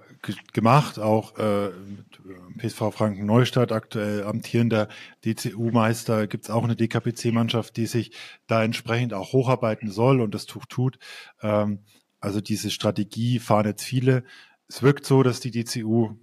[0.53, 2.21] gemacht, auch äh, mit
[2.59, 4.89] PSV Franken Neustadt, aktuell amtierender
[5.25, 8.13] DCU-Meister, gibt es auch eine DKPC-Mannschaft, die sich
[8.47, 10.99] da entsprechend auch hocharbeiten soll und das Tuch tut.
[11.43, 11.81] Ähm,
[12.21, 14.23] also diese Strategie fahren jetzt viele.
[14.69, 16.17] Es wirkt so, dass die DCU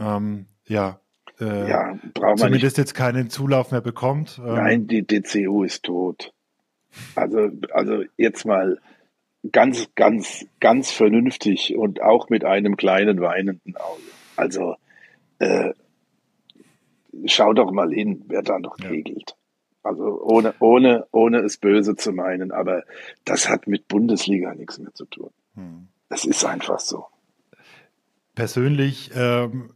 [0.00, 1.00] ähm, ja,
[1.40, 1.98] äh, ja
[2.36, 4.40] zumindest jetzt keinen Zulauf mehr bekommt.
[4.44, 6.32] Ähm, Nein, die DCU ist tot.
[7.14, 8.80] Also, also jetzt mal
[9.52, 14.02] ganz, ganz, ganz vernünftig und auch mit einem kleinen weinenden Auge.
[14.36, 14.76] Also
[15.38, 15.72] äh,
[17.26, 18.88] schau doch mal hin, wer da noch ja.
[18.88, 19.36] kegelt.
[19.82, 22.84] Also ohne, ohne, ohne es böse zu meinen, aber
[23.24, 25.30] das hat mit Bundesliga nichts mehr zu tun.
[25.54, 25.88] Hm.
[26.08, 27.06] Es ist einfach so.
[28.34, 29.74] Persönlich ähm,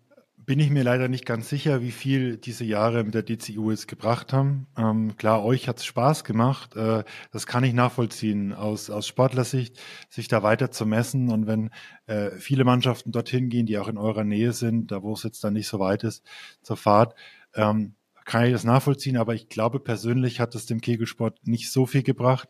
[0.48, 3.86] bin ich mir leider nicht ganz sicher, wie viel diese Jahre mit der DCU jetzt
[3.86, 4.66] gebracht haben.
[4.78, 6.74] Ähm, klar, euch hat es Spaß gemacht.
[6.74, 9.78] Äh, das kann ich nachvollziehen aus, aus Sportlersicht,
[10.08, 11.28] sich da weiter zu messen.
[11.28, 11.68] Und wenn
[12.06, 15.44] äh, viele Mannschaften dorthin gehen, die auch in eurer Nähe sind, da wo es jetzt
[15.44, 16.24] dann nicht so weit ist
[16.62, 17.14] zur Fahrt,
[17.54, 17.94] ähm,
[18.24, 19.18] kann ich das nachvollziehen.
[19.18, 22.48] Aber ich glaube, persönlich hat es dem Kegelsport nicht so viel gebracht,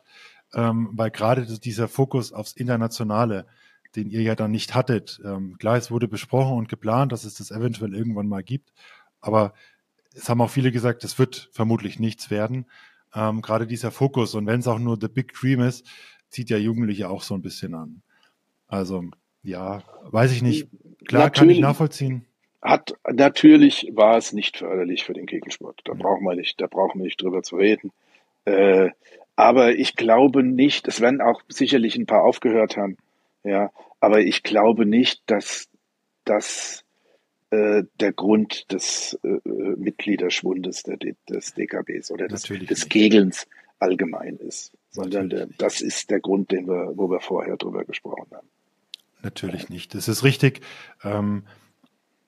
[0.55, 3.45] ähm, weil gerade dieser Fokus aufs Internationale,
[3.97, 5.21] den ihr ja dann nicht hattet.
[5.25, 8.73] Ähm, klar, es wurde besprochen und geplant, dass es das eventuell irgendwann mal gibt,
[9.21, 9.53] aber
[10.15, 12.67] es haben auch viele gesagt, es wird vermutlich nichts werden.
[13.15, 15.87] Ähm, Gerade dieser Fokus und wenn es auch nur the big dream ist,
[16.29, 18.03] zieht ja Jugendliche auch so ein bisschen an.
[18.67, 19.05] Also
[19.43, 20.69] ja, weiß ich nicht.
[21.07, 22.27] Klar, natürlich, kann ich nachvollziehen.
[22.61, 25.81] Hat natürlich war es nicht förderlich für den Kegelsport.
[25.85, 25.99] Da ja.
[25.99, 27.93] brauchen wir nicht, da brauchen wir nicht drüber zu reden.
[28.45, 28.91] Äh,
[29.37, 32.97] aber ich glaube nicht, es werden auch sicherlich ein paar aufgehört haben.
[33.49, 35.69] Ja, aber ich glaube nicht, dass
[36.25, 36.85] das
[37.49, 43.47] äh, der Grund des äh, Mitgliederschwundes der, des DKBs oder des, des Kegelns
[43.79, 48.27] allgemein ist, sondern der, das ist der Grund, den wir, wo wir vorher drüber gesprochen
[48.33, 48.49] haben.
[49.23, 49.95] Natürlich nicht.
[49.95, 50.61] Das ist richtig.
[51.03, 51.45] Ähm,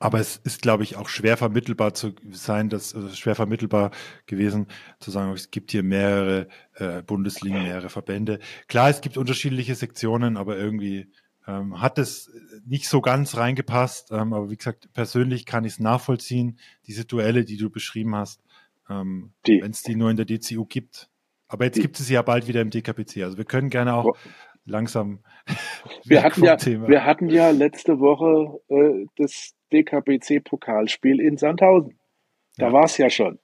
[0.03, 3.91] Aber es ist, glaube ich, auch schwer vermittelbar zu sein, dass also schwer vermittelbar
[4.25, 4.67] gewesen
[4.99, 8.39] zu sagen, es gibt hier mehrere äh, Bundesligen, mehrere Verbände.
[8.67, 11.13] Klar, es gibt unterschiedliche Sektionen, aber irgendwie
[11.47, 12.33] ähm, hat es
[12.65, 14.11] nicht so ganz reingepasst.
[14.11, 18.43] Ähm, aber wie gesagt, persönlich kann ich es nachvollziehen, diese Duelle, die du beschrieben hast,
[18.89, 21.11] ähm, wenn es die nur in der DCU gibt.
[21.47, 21.83] Aber jetzt die.
[21.83, 23.19] gibt es sie ja bald wieder im DKPC.
[23.19, 24.17] Also wir können gerne auch
[24.65, 25.19] langsam.
[26.05, 26.89] Wir hatten ja, Thema.
[26.89, 31.99] wir hatten ja letzte Woche äh, das DKBC-Pokalspiel in Sandhausen.
[32.57, 32.73] Da ja.
[32.73, 33.39] war es ja schon.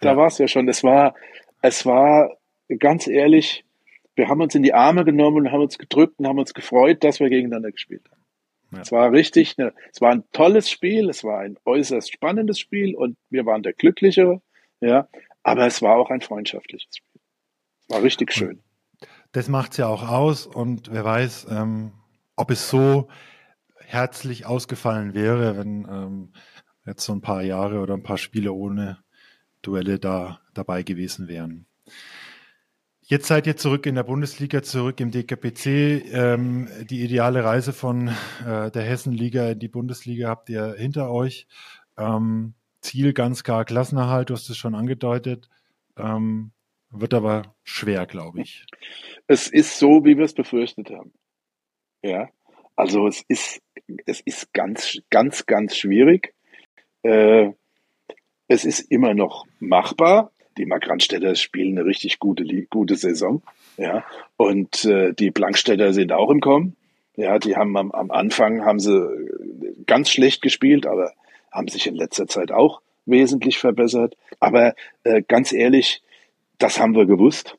[0.00, 0.16] Da ja.
[0.16, 0.68] war es ja schon.
[0.68, 1.14] Es war,
[1.62, 2.36] es war
[2.78, 3.64] ganz ehrlich,
[4.14, 7.04] wir haben uns in die Arme genommen und haben uns gedrückt und haben uns gefreut,
[7.04, 8.22] dass wir gegeneinander gespielt haben.
[8.72, 8.80] Ja.
[8.80, 12.94] Es war richtig, ne, es war ein tolles Spiel, es war ein äußerst spannendes Spiel
[12.94, 14.40] und wir waren der Glücklichere,
[14.80, 15.08] ja,
[15.42, 17.20] aber es war auch ein freundschaftliches Spiel.
[17.82, 18.62] Es war richtig schön.
[19.32, 21.92] Das macht es ja auch aus und wer weiß, ähm,
[22.34, 23.08] ob es so
[23.86, 26.32] herzlich ausgefallen wäre, wenn ähm,
[26.84, 28.98] jetzt so ein paar Jahre oder ein paar Spiele ohne
[29.62, 31.66] Duelle da dabei gewesen wären.
[33.08, 35.66] Jetzt seid ihr zurück in der Bundesliga, zurück im DKPC.
[36.12, 38.08] Ähm, die ideale Reise von
[38.44, 41.46] äh, der Hessenliga in die Bundesliga habt ihr hinter euch.
[41.96, 45.48] Ähm, Ziel ganz klar Klassenerhalt, du hast es schon angedeutet.
[45.96, 46.50] Ähm,
[46.90, 48.66] wird aber schwer, glaube ich.
[49.28, 51.12] Es ist so, wie wir es befürchtet haben.
[52.02, 52.28] Ja,
[52.76, 53.60] also es ist,
[54.04, 56.34] es ist ganz, ganz, ganz schwierig.
[57.02, 57.52] Äh,
[58.48, 60.30] es ist immer noch machbar.
[60.58, 63.42] Die Markranstädter spielen eine richtig gute, gute Saison.
[63.76, 64.04] Ja,
[64.36, 66.76] und äh, die Blankstädter sind auch im Kommen.
[67.16, 69.06] Ja, die haben am, am Anfang haben sie
[69.86, 71.12] ganz schlecht gespielt, aber
[71.50, 74.16] haben sich in letzter Zeit auch wesentlich verbessert.
[74.40, 74.74] Aber
[75.04, 76.02] äh, ganz ehrlich,
[76.58, 77.56] das haben wir gewusst.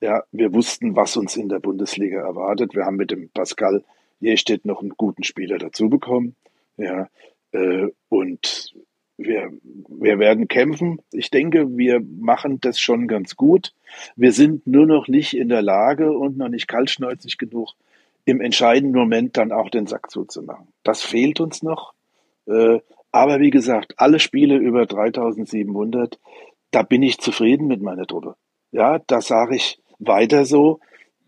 [0.00, 2.74] Ja, wir wussten, was uns in der Bundesliga erwartet.
[2.74, 3.82] Wir haben mit dem Pascal
[4.20, 6.36] hier steht noch einen guten Spieler dazu bekommen.
[6.76, 7.08] Ja,
[7.52, 8.74] äh, und
[9.16, 9.50] wir,
[9.88, 11.00] wir werden kämpfen.
[11.12, 13.72] Ich denke, wir machen das schon ganz gut.
[14.14, 17.74] Wir sind nur noch nicht in der Lage und noch nicht kaltschnäuzig genug,
[18.24, 20.68] im entscheidenden Moment dann auch den Sack zuzumachen.
[20.82, 21.94] Das fehlt uns noch.
[22.46, 22.80] Äh,
[23.12, 26.18] aber wie gesagt, alle Spiele über 3700,
[26.70, 28.36] da bin ich zufrieden mit meiner Truppe.
[28.72, 30.80] Ja, da sage ich weiter so,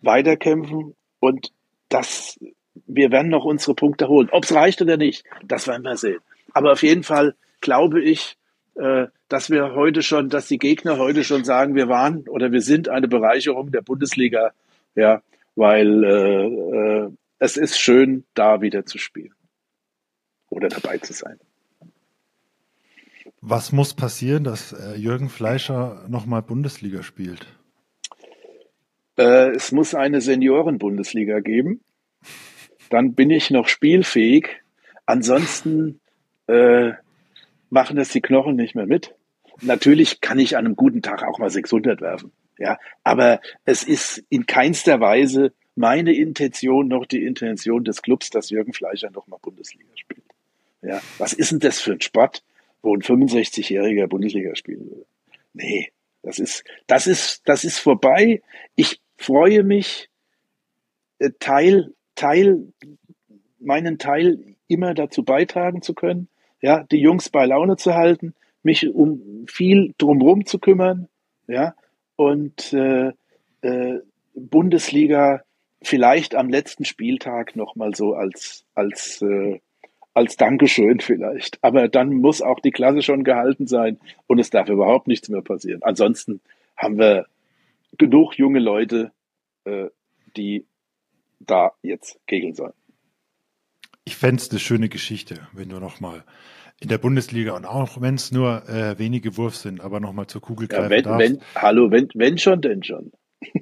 [0.02, 1.52] weiterkämpfen und
[1.88, 2.38] das
[2.86, 4.28] wir werden noch unsere Punkte holen.
[4.30, 6.20] Ob es reicht oder nicht, das werden wir sehen.
[6.52, 8.36] Aber auf jeden Fall glaube ich,
[8.76, 12.62] äh, dass wir heute schon, dass die Gegner heute schon sagen, wir waren oder wir
[12.62, 14.52] sind eine Bereicherung der Bundesliga,
[14.94, 15.22] ja,
[15.56, 19.34] weil äh, äh, es ist schön, da wieder zu spielen
[20.48, 21.38] oder dabei zu sein.
[23.40, 27.46] Was muss passieren, dass äh, Jürgen Fleischer nochmal Bundesliga spielt?
[29.20, 31.80] Es muss eine Senioren-Bundesliga geben
[32.90, 34.48] dann bin ich noch spielfähig.
[35.06, 36.00] Ansonsten
[36.46, 36.92] äh,
[37.70, 39.14] machen das die Knochen nicht mehr mit.
[39.60, 42.32] Natürlich kann ich an einem guten Tag auch mal 600 werfen.
[42.58, 48.50] Ja, aber es ist in keinster Weise meine Intention noch die Intention des Clubs, dass
[48.50, 50.24] Jürgen Fleischer noch mal Bundesliga spielt.
[50.82, 52.42] Ja, was ist denn das für ein Sport,
[52.82, 55.06] wo ein 65-jähriger Bundesliga spielen will?
[55.52, 58.42] Nee, das ist, das ist, das ist vorbei.
[58.74, 60.08] Ich freue mich,
[61.18, 62.72] äh, Teil Teil,
[63.60, 66.28] meinen Teil immer dazu beitragen zu können,
[66.60, 71.06] ja, die Jungs bei Laune zu halten, mich um viel drumherum zu kümmern,
[71.46, 71.74] ja,
[72.16, 73.12] und äh,
[73.62, 74.00] äh,
[74.34, 75.42] Bundesliga
[75.80, 79.60] vielleicht am letzten Spieltag nochmal so als, als, äh,
[80.12, 81.62] als Dankeschön vielleicht.
[81.62, 85.42] Aber dann muss auch die Klasse schon gehalten sein und es darf überhaupt nichts mehr
[85.42, 85.84] passieren.
[85.84, 86.40] Ansonsten
[86.76, 87.26] haben wir
[87.96, 89.12] genug junge Leute,
[89.64, 89.86] äh,
[90.36, 90.66] die
[91.40, 92.74] da jetzt kegeln sollen.
[94.04, 96.24] Ich fände es eine schöne Geschichte, wenn du nochmal
[96.80, 100.40] in der Bundesliga und auch wenn es nur äh, wenige Wurf sind, aber nochmal zur
[100.40, 101.30] Kugel greifen ja, wenn, darfst.
[101.30, 103.12] Wenn, hallo, wenn, wenn schon, denn schon.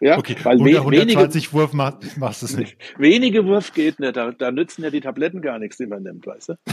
[0.00, 2.76] ja, okay, weil 100, 120 wenige, Wurf machst, machst du es nicht.
[2.98, 6.26] Wenige Wurf geht nicht, da, da nützen ja die Tabletten gar nichts, die man nimmt,
[6.26, 6.54] weißt du?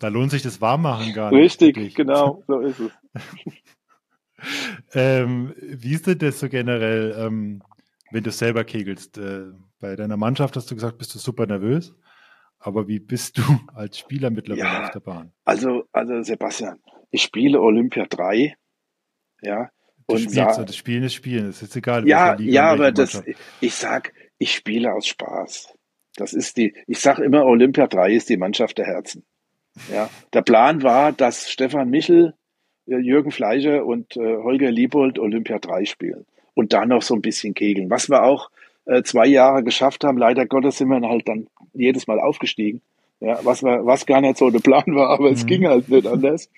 [0.00, 1.40] da lohnt sich das Warmmachen gar nicht.
[1.40, 1.94] Richtig, wirklich.
[1.94, 2.90] genau, so ist es.
[4.94, 7.14] ähm, wie ist denn das so generell?
[7.18, 7.62] Ähm,
[8.10, 9.18] wenn du selber kegelst.
[9.18, 11.94] Äh, bei deiner Mannschaft hast du gesagt, bist du super nervös.
[12.58, 13.42] Aber wie bist du
[13.74, 15.32] als Spieler mittlerweile ja, auf der Bahn?
[15.44, 16.80] Also, also Sebastian,
[17.10, 18.54] ich spiele Olympia 3.
[19.42, 19.70] Ja.
[20.06, 22.06] Du und spielst, das Spielen ist Spielen, das ist egal.
[22.06, 23.22] Ja, Liga, ja, aber das,
[23.60, 25.72] ich sag, ich spiele aus Spaß.
[26.16, 29.24] Das ist die, ich sag immer, Olympia 3 ist die Mannschaft der Herzen.
[29.90, 32.34] Ja, der Plan war, dass Stefan Michel,
[32.86, 37.22] äh, Jürgen Fleischer und äh, Holger Liebold Olympia 3 spielen und da noch so ein
[37.22, 37.90] bisschen kegeln.
[37.90, 38.50] Was wir auch
[38.90, 40.18] äh, zwei Jahre geschafft haben.
[40.18, 42.82] Leider Gottes sind wir halt dann jedes Mal aufgestiegen.
[43.20, 45.34] Ja, was, war, was gar nicht so der Plan war, aber mhm.
[45.34, 46.50] es ging halt nicht anders.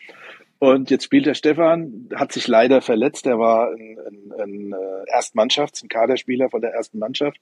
[0.58, 3.26] Und jetzt spielt der Stefan, hat sich leider verletzt.
[3.26, 7.40] Er war ein, ein, ein äh, Erstmannschafts-, ein Kaderspieler von der ersten Mannschaft,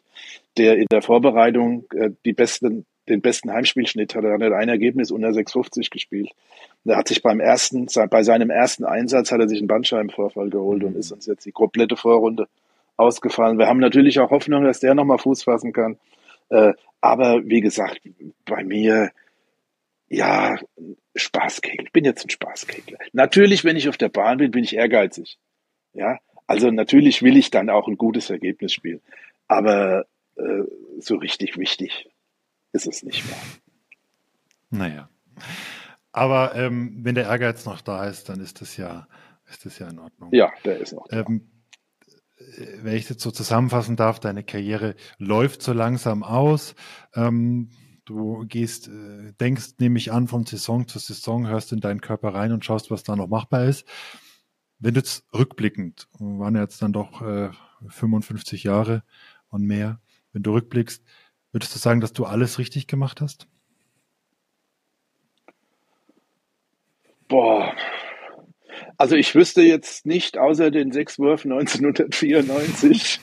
[0.56, 4.28] der in der Vorbereitung äh, die besten, den besten Heimspielschnitt hatte.
[4.28, 6.30] Er hat ein Ergebnis unter 6,50 gespielt.
[6.84, 10.50] Und er hat sich beim ersten, bei seinem ersten Einsatz hat er sich einen Bandscheibenvorfall
[10.50, 12.48] geholt und ist uns jetzt die komplette Vorrunde
[12.96, 13.58] ausgefallen.
[13.58, 15.98] Wir haben natürlich auch Hoffnung, dass der nochmal Fuß fassen kann.
[16.50, 18.00] Äh, aber wie gesagt,
[18.44, 19.10] bei mir,
[20.08, 20.56] ja,
[21.14, 21.86] Spaßkegel.
[21.86, 22.98] Ich bin jetzt ein Spaßkegler.
[23.12, 25.38] Natürlich, wenn ich auf der Bahn bin, bin ich ehrgeizig.
[25.92, 29.00] Ja, also natürlich will ich dann auch ein gutes Ergebnis spielen.
[29.48, 30.62] Aber äh,
[30.98, 32.09] so richtig wichtig
[32.72, 33.38] ist es nicht mehr.
[34.70, 35.08] Naja.
[36.12, 39.06] Aber ähm, wenn der Ehrgeiz noch da ist, dann ist das ja,
[39.48, 40.30] ist das ja in Ordnung.
[40.32, 41.20] Ja, der ist noch da.
[41.20, 41.50] Ähm,
[42.38, 46.74] äh, wenn ich das so zusammenfassen darf, deine Karriere läuft so langsam aus.
[47.14, 47.70] Ähm,
[48.04, 52.34] du gehst, äh, denkst, nehme ich an, von Saison zu Saison, hörst in deinen Körper
[52.34, 53.86] rein und schaust, was da noch machbar ist.
[54.78, 57.50] Wenn du jetzt rückblickend, waren jetzt dann doch äh,
[57.88, 59.04] 55 Jahre
[59.48, 60.00] und mehr,
[60.32, 61.04] wenn du rückblickst,
[61.52, 63.46] würdest du sagen, dass du alles richtig gemacht hast?
[67.28, 67.74] Boah,
[68.96, 73.20] also ich wüsste jetzt nicht, außer den sechs Würfen 1994,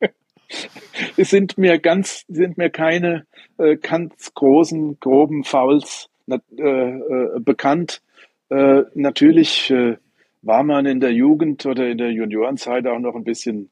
[1.16, 3.26] es sind mir ganz, sind mir keine
[3.58, 8.02] äh, ganz großen, groben Fouls äh, äh, bekannt.
[8.48, 9.96] Äh, natürlich äh,
[10.42, 13.70] war man in der Jugend oder in der Juniorenzeit auch noch ein bisschen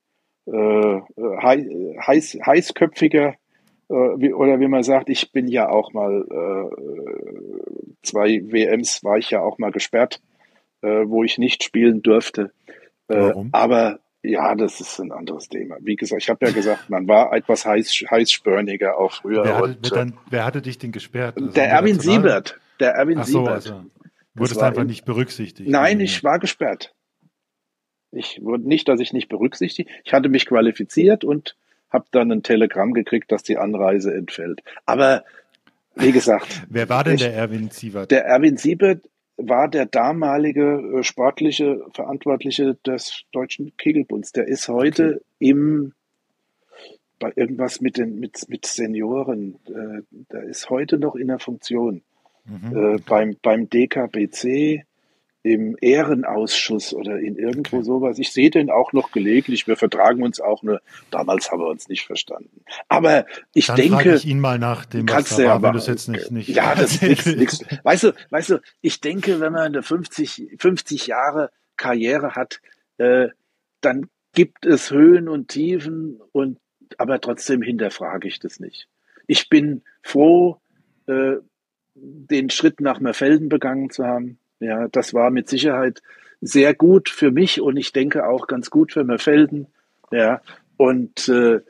[0.53, 1.01] äh,
[1.41, 3.35] heiß, heißköpfiger
[3.91, 6.23] wie, oder wie man sagt, ich bin ja auch mal
[8.03, 10.21] zwei WMs war ich ja auch mal gesperrt
[10.83, 12.53] äh, wo ich nicht spielen durfte.
[13.09, 13.49] Äh, Warum?
[13.53, 15.77] Aber ja, das ist ein anderes Thema.
[15.81, 19.45] Wie gesagt, ich habe ja gesagt, man war etwas heiß, heißspörniger auch früher.
[19.45, 21.37] Wer hatte, und, dann, wer hatte dich denn gesperrt?
[21.37, 22.59] Also der Erwin Siebert.
[22.81, 23.55] Der Erwin Ach so, Siebert.
[23.55, 23.85] Also,
[24.35, 25.69] wurdest einfach in, nicht berücksichtigt?
[25.69, 26.95] Nein, ich war gesperrt.
[28.11, 29.91] Ich wurde nicht, dass ich nicht berücksichtigt.
[30.05, 31.57] Ich hatte mich qualifiziert und
[31.91, 34.63] habe dann ein Telegramm gekriegt, dass die Anreise entfällt.
[34.87, 35.25] Aber
[35.95, 36.63] wie gesagt.
[36.69, 38.11] Wer war denn ich, der Erwin Siebert?
[38.11, 39.03] Der Erwin Siebert
[39.37, 44.33] war der damalige äh, sportliche Verantwortliche des Deutschen Kegelbunds.
[44.33, 45.25] Der ist heute okay.
[45.39, 45.93] im
[47.21, 49.59] bei irgendwas mit den mit mit Senioren.
[49.67, 50.03] Äh,
[50.33, 52.03] der ist heute noch in der Funktion
[52.45, 52.77] mhm.
[52.77, 54.85] äh, beim beim DKBC
[55.49, 58.19] im Ehrenausschuss oder in irgendwo sowas.
[58.19, 59.67] Ich sehe den auch noch gelegentlich.
[59.67, 60.83] Wir vertragen uns auch nur.
[61.11, 62.63] Damals haben wir uns nicht verstanden.
[62.89, 63.25] Aber
[63.55, 65.87] ich Dann denke, ich ihn mal nach dem, kannst was da war, wenn du es
[65.87, 66.49] jetzt nicht, nicht.
[66.49, 67.65] Ja, das ist nichts.
[67.83, 72.61] Weißt du, weißt du, ich denke, wenn man eine 50, 50 Jahre Karriere hat,
[72.99, 73.29] äh,
[73.81, 76.59] dann gibt es Höhen und Tiefen und
[76.99, 78.89] aber trotzdem hinterfrage ich das nicht.
[79.27, 80.61] Ich bin froh,
[81.07, 81.37] äh,
[81.95, 84.39] den Schritt nach Merfelden begangen zu haben.
[84.61, 86.03] Ja, das war mit Sicherheit
[86.41, 89.67] sehr gut für mich und ich denke auch ganz gut für Merfelden.
[90.11, 90.41] Ja,
[90.77, 91.61] und äh,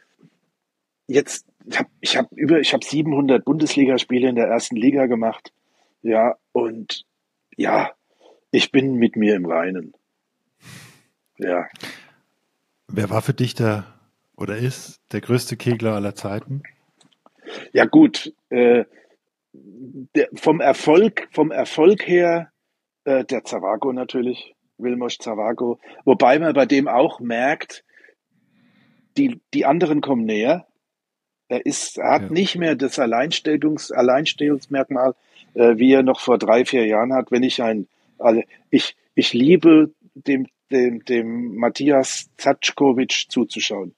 [1.06, 5.52] jetzt ich habe ich hab über ich habe 700 Bundesligaspiele in der ersten Liga gemacht.
[6.02, 7.04] Ja, und
[7.56, 7.92] ja,
[8.50, 9.94] ich bin mit mir im Reinen.
[11.38, 11.66] Ja.
[12.88, 13.84] Wer war für dich der
[14.36, 16.62] oder ist der größte Kegler aller Zeiten?
[17.72, 18.84] Ja gut, äh,
[19.52, 22.52] der, vom Erfolg vom Erfolg her
[23.08, 25.78] äh, der Zavago natürlich, Wilmos Zavago.
[26.04, 27.84] Wobei man bei dem auch merkt,
[29.16, 30.66] die, die anderen kommen näher.
[31.48, 32.28] Er ist, er hat ja.
[32.30, 35.14] nicht mehr das Alleinstellungs, Alleinstellungsmerkmal,
[35.54, 37.30] äh, wie er noch vor drei, vier Jahren hat.
[37.30, 37.88] Wenn ich ein,
[38.18, 43.94] also ich, ich liebe dem, dem, dem Matthias Zatschkowitsch zuzuschauen.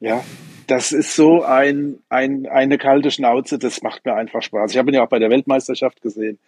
[0.00, 0.24] Ja,
[0.66, 4.72] das ist so ein, ein, eine kalte Schnauze, das macht mir einfach Spaß.
[4.72, 6.38] Ich habe ihn ja auch bei der Weltmeisterschaft gesehen.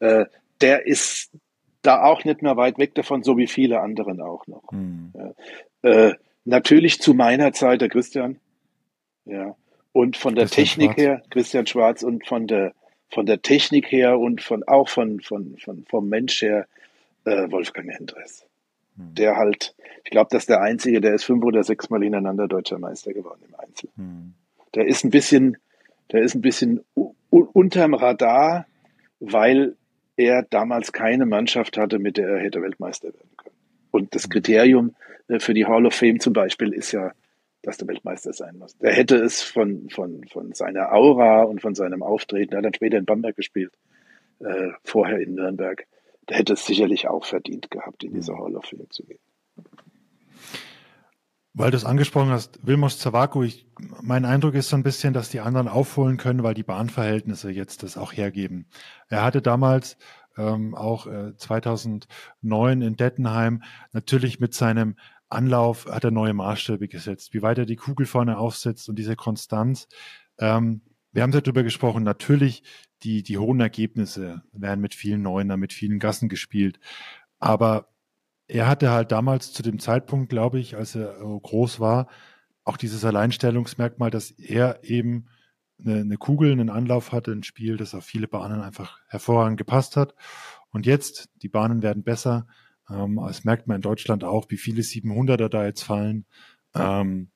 [0.00, 0.24] Äh,
[0.60, 1.30] der ist,
[1.86, 4.72] da auch nicht mehr weit weg davon, so wie viele anderen auch noch.
[4.72, 5.12] Mhm.
[5.14, 5.90] Ja.
[5.90, 6.14] Äh,
[6.44, 8.38] natürlich zu meiner Zeit der Christian.
[9.24, 9.56] Ja.
[9.92, 10.98] Und von der Christian Technik Schwarz.
[10.98, 12.72] her, Christian Schwarz und von der
[13.08, 16.66] von der Technik her und von auch von, von, von vom Mensch her
[17.24, 18.44] äh, Wolfgang Hendres.
[18.96, 19.14] Mhm.
[19.14, 22.48] Der halt, ich glaube, das ist der Einzige, der ist fünf oder sechs Mal hintereinander
[22.48, 23.90] deutscher Meister geworden im Einzel.
[23.96, 24.34] Mhm.
[24.74, 25.56] Der ist ein bisschen,
[26.12, 26.80] der ist ein bisschen
[27.30, 28.66] unterm Radar,
[29.20, 29.76] weil
[30.16, 33.56] er damals keine Mannschaft hatte, mit der er hätte Weltmeister werden können.
[33.90, 34.94] Und das Kriterium
[35.28, 37.12] äh, für die Hall of Fame zum Beispiel ist ja,
[37.62, 38.76] dass der Weltmeister sein muss.
[38.80, 42.74] Er hätte es von, von, von seiner Aura und von seinem Auftreten, er hat dann
[42.74, 43.72] später in Bamberg gespielt,
[44.40, 45.86] äh, vorher in Nürnberg,
[46.28, 49.18] der hätte es sicherlich auch verdient gehabt, in diese Hall of Fame zu gehen.
[51.58, 53.66] Weil du es angesprochen hast, Wilmos Zawako, ich,
[54.02, 57.82] mein Eindruck ist so ein bisschen, dass die anderen aufholen können, weil die Bahnverhältnisse jetzt
[57.82, 58.68] das auch hergeben.
[59.08, 59.96] Er hatte damals
[60.36, 63.62] ähm, auch äh, 2009 in Dettenheim
[63.92, 64.96] natürlich mit seinem
[65.30, 69.16] Anlauf hat er neue Maßstäbe gesetzt, wie weit er die Kugel vorne aufsetzt und diese
[69.16, 69.88] Konstanz.
[70.38, 72.64] Ähm, wir haben darüber gesprochen, natürlich
[73.02, 76.78] die, die hohen Ergebnisse werden mit vielen Neuner, mit vielen Gassen gespielt.
[77.38, 77.88] Aber
[78.48, 82.08] er hatte halt damals zu dem Zeitpunkt, glaube ich, als er äh, groß war,
[82.64, 85.26] auch dieses Alleinstellungsmerkmal, dass er eben
[85.84, 89.96] eine, eine Kugel, einen Anlauf hatte, ein Spiel, das auf viele Bahnen einfach hervorragend gepasst
[89.96, 90.14] hat.
[90.70, 92.46] Und jetzt, die Bahnen werden besser.
[92.90, 96.26] Ähm, das merkt man in Deutschland auch, wie viele 700er da jetzt fallen.
[96.74, 97.30] Ähm,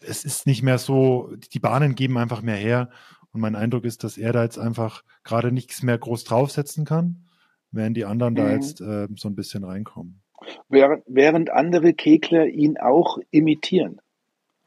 [0.00, 2.90] es ist nicht mehr so, die Bahnen geben einfach mehr her.
[3.32, 7.26] Und mein Eindruck ist, dass er da jetzt einfach gerade nichts mehr groß draufsetzen kann,
[7.70, 8.38] während die anderen mhm.
[8.38, 10.22] da jetzt äh, so ein bisschen reinkommen.
[10.68, 14.00] Während, während andere Kegler ihn auch imitieren.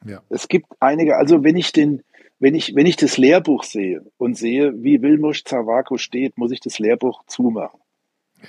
[0.06, 0.22] Ja.
[0.30, 2.04] Es gibt einige, also wenn ich den,
[2.40, 6.62] wenn ich, wenn ich das Lehrbuch sehe und sehe, wie Wilmusch Zawako steht, muss ich
[6.62, 7.80] das Lehrbuch zumachen.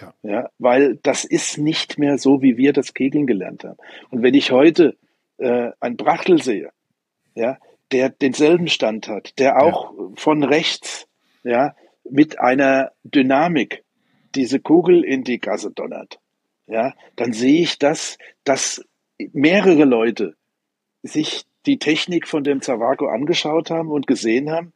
[0.00, 0.14] Ja.
[0.22, 0.48] ja.
[0.58, 3.78] Weil das ist nicht mehr so, wie wir das Kegeln gelernt haben.
[4.10, 4.96] Und wenn ich heute
[5.38, 6.70] äh, ein Brachtel sehe,
[7.34, 7.58] ja,
[7.90, 10.04] der denselben Stand hat, der auch ja.
[10.14, 11.08] von rechts,
[11.42, 11.74] ja,
[12.08, 13.84] mit einer Dynamik
[14.34, 16.20] diese Kugel in die Gasse donnert,
[16.70, 18.84] ja, dann sehe ich das, dass
[19.32, 20.34] mehrere Leute
[21.02, 24.72] sich die Technik von dem Zawako angeschaut haben und gesehen haben,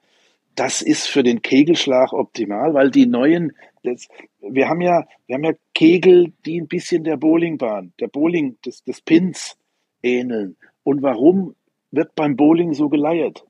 [0.54, 3.52] das ist für den Kegelschlag optimal, weil die neuen,
[3.82, 4.08] das,
[4.40, 8.84] wir haben ja, wir haben ja Kegel, die ein bisschen der Bowlingbahn, der Bowling, des,
[8.84, 9.56] des Pins
[10.02, 10.56] ähneln.
[10.82, 11.54] Und warum
[11.90, 13.44] wird beim Bowling so geleiert?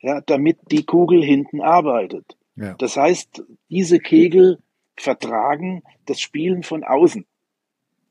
[0.00, 2.36] Ja, damit die Kugel hinten arbeitet.
[2.56, 2.74] Ja.
[2.74, 4.58] Das heißt, diese Kegel
[4.96, 7.26] vertragen das Spielen von außen.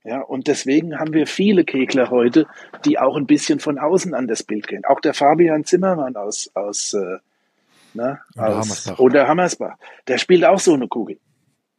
[0.08, 2.48] Ja, und deswegen haben wir viele Kegler heute,
[2.86, 4.86] die auch ein bisschen von außen an das Bild gehen.
[4.86, 7.18] Auch der Fabian Zimmermann aus, aus, äh,
[7.94, 9.00] na, oder, aus Hammersbach.
[9.00, 9.76] oder Hammersbach,
[10.08, 11.20] der spielt auch so eine Kugel.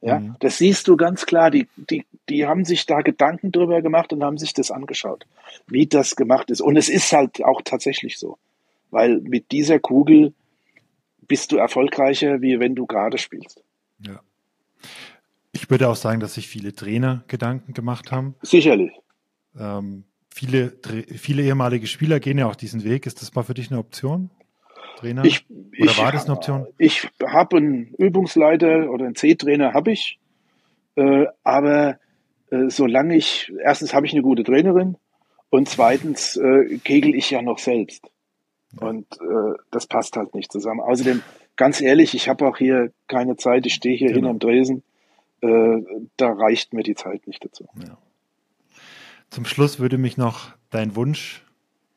[0.03, 0.37] Ja, mhm.
[0.41, 1.51] das siehst du ganz klar.
[1.51, 5.25] Die, die, die haben sich da Gedanken drüber gemacht und haben sich das angeschaut,
[5.67, 6.61] wie das gemacht ist.
[6.61, 8.37] Und es ist halt auch tatsächlich so.
[8.91, 10.35] Weil mit dieser Kugel
[11.23, 13.63] bist du erfolgreicher, wie wenn du gerade spielst.
[14.01, 14.21] Ja.
[15.61, 18.37] Ich würde auch sagen, dass sich viele Trainer Gedanken gemacht haben.
[18.43, 18.93] Sicherlich.
[19.59, 20.73] Ähm, viele,
[21.17, 23.07] viele ehemalige Spieler gehen ja auch diesen Weg.
[23.07, 24.31] Ist das mal für dich eine Option?
[24.99, 25.25] Trainer?
[25.25, 26.67] Ich, oder ich, war das eine Option?
[26.79, 30.21] Ich habe einen Übungsleiter oder einen C-Trainer habe ich,
[30.95, 31.99] äh, aber
[32.51, 34.97] äh, solange ich erstens habe ich eine gute Trainerin
[35.51, 38.07] und zweitens äh, kegel ich ja noch selbst
[38.77, 40.81] und äh, das passt halt nicht zusammen.
[40.81, 41.23] Außerdem
[41.57, 43.67] ganz ehrlich, ich habe auch hier keine Zeit.
[43.67, 44.19] Ich stehe hier genau.
[44.19, 44.83] hin am Dresen
[45.41, 45.83] äh,
[46.17, 47.69] da reicht mir die Zeit nicht dazu.
[47.87, 47.99] Ja.
[49.31, 51.45] Zum Schluss würde mich noch dein Wunsch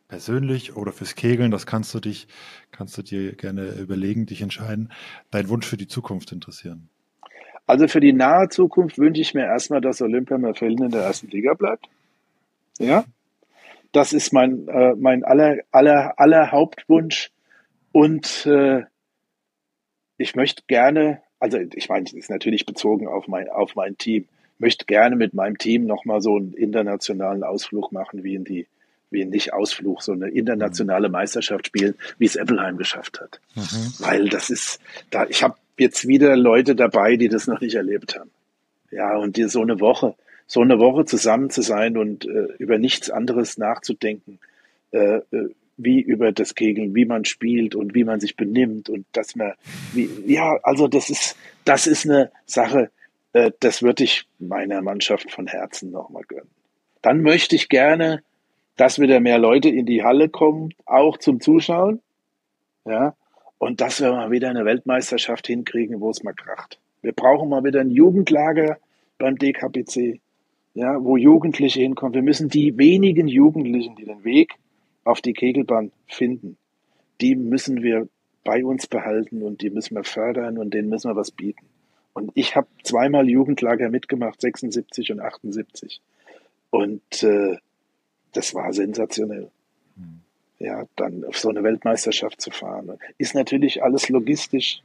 [0.08, 2.28] persönlich oder fürs Kegeln, das kannst du dich,
[2.72, 4.92] kannst du dir gerne überlegen, dich entscheiden,
[5.32, 6.90] dein Wunsch für die Zukunft interessieren.
[7.66, 11.30] Also für die nahe Zukunft wünsche ich mir erstmal, dass Olympia Merfelden in der ersten
[11.30, 11.88] Liga bleibt.
[12.78, 13.06] Ja,
[13.94, 17.32] das ist mein, äh, mein aller, aller, aller Hauptwunsch.
[17.94, 18.84] Und äh,
[20.18, 24.28] ich möchte gerne also ich meine, es ist natürlich bezogen auf mein, auf mein Team.
[24.54, 28.68] Ich möchte gerne mit meinem Team nochmal so einen internationalen Ausflug machen, wie in die,
[29.10, 33.42] wie nicht Ausflug, so eine internationale Meisterschaft spielen, wie es Appleheim geschafft hat.
[33.56, 33.94] Mhm.
[33.98, 38.20] Weil das ist, da, ich habe jetzt wieder Leute dabei, die das noch nicht erlebt
[38.20, 38.30] haben.
[38.92, 40.14] Ja, und die, so eine Woche,
[40.46, 44.38] so eine Woche zusammen zu sein und äh, über nichts anderes nachzudenken,
[44.92, 45.50] äh, äh
[45.84, 49.53] wie über das Kegeln, wie man spielt und wie man sich benimmt und dass man,
[49.94, 51.36] wie, ja, also das ist,
[51.66, 52.91] das ist eine Sache,
[53.34, 56.49] äh, das würde ich meiner Mannschaft von Herzen nochmal gönnen.
[57.02, 58.24] Dann möchte ich gerne,
[58.78, 62.02] dass wieder mehr Leute in die Halle kommen, auch zum Zuschauen,
[62.86, 63.16] ja,
[63.58, 66.80] und dass wir mal wieder eine Weltmeisterschaft hinkriegen, wo es mal kracht.
[67.02, 68.78] Wir brauchen mal wieder ein Jugendlager
[69.18, 70.20] beim DKPC,
[70.74, 72.14] ja, wo Jugendliche hinkommen.
[72.14, 74.56] Wir müssen die wenigen Jugendlichen, die den Weg
[75.03, 76.57] auf die Kegelbahn finden,
[77.19, 78.07] die müssen wir
[78.44, 81.65] bei uns behalten und die müssen wir fördern und denen müssen wir was bieten.
[82.14, 86.02] Und ich habe zweimal Jugendlager mitgemacht, 76 und 78.
[86.69, 87.57] Und äh,
[88.34, 89.49] das war sensationell.
[89.95, 90.22] Mhm.
[90.60, 92.98] Ja, dann auf so eine Weltmeisterschaft zu fahren.
[93.18, 94.82] Ist natürlich alles logistisch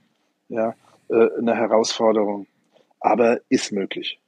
[0.49, 0.75] ja,
[1.09, 2.47] äh, eine Herausforderung,
[3.01, 4.21] aber ist möglich.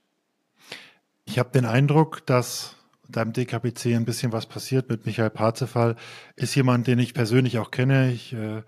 [1.24, 2.77] Ich habe den Eindruck, dass
[3.08, 5.96] da im DKPC ein bisschen was passiert mit Michael Parzefall.
[6.36, 8.12] Ist jemand, den ich persönlich auch kenne.
[8.12, 8.62] Ich äh,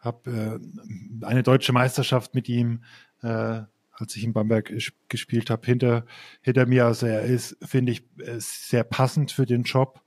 [0.00, 0.60] habe
[1.22, 2.82] äh, eine deutsche Meisterschaft mit ihm,
[3.22, 3.60] äh,
[3.92, 4.72] als ich in Bamberg
[5.08, 6.06] gespielt habe, hinter,
[6.40, 6.86] hinter mir.
[6.86, 8.04] Also er ist, finde ich,
[8.38, 10.02] sehr passend für den Job.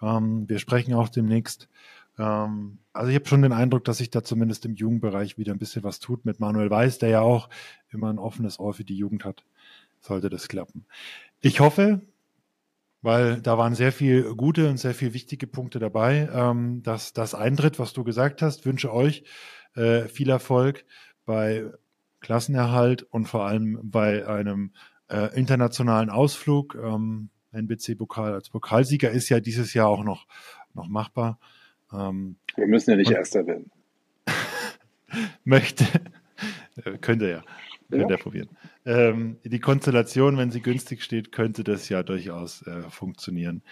[0.00, 1.68] Ähm, wir sprechen auch demnächst.
[2.18, 5.58] Ähm, also ich habe schon den Eindruck, dass sich da zumindest im Jugendbereich wieder ein
[5.58, 7.48] bisschen was tut mit Manuel Weiß, der ja auch
[7.90, 9.44] immer ein offenes Ohr für die Jugend hat.
[10.00, 10.86] Sollte das klappen.
[11.40, 12.02] Ich hoffe,
[13.04, 17.34] weil da waren sehr viel gute und sehr viel wichtige Punkte dabei, ähm, dass das
[17.34, 18.64] eintritt, was du gesagt hast.
[18.64, 19.24] Wünsche euch
[19.74, 20.86] äh, viel Erfolg
[21.26, 21.66] bei
[22.20, 24.72] Klassenerhalt und vor allem bei einem
[25.10, 26.78] äh, internationalen Ausflug.
[26.82, 30.26] Ähm, NBC-Pokal als Pokalsieger ist ja dieses Jahr auch noch,
[30.72, 31.38] noch machbar.
[31.92, 33.70] Ähm, Wir müssen ja nicht Erster werden.
[35.44, 35.84] möchte,
[36.82, 37.44] äh, könnte ja,
[37.90, 38.18] könnte ja.
[38.18, 38.48] er probieren.
[38.84, 43.62] Ähm, die Konstellation, wenn sie günstig steht, könnte das ja durchaus äh, funktionieren.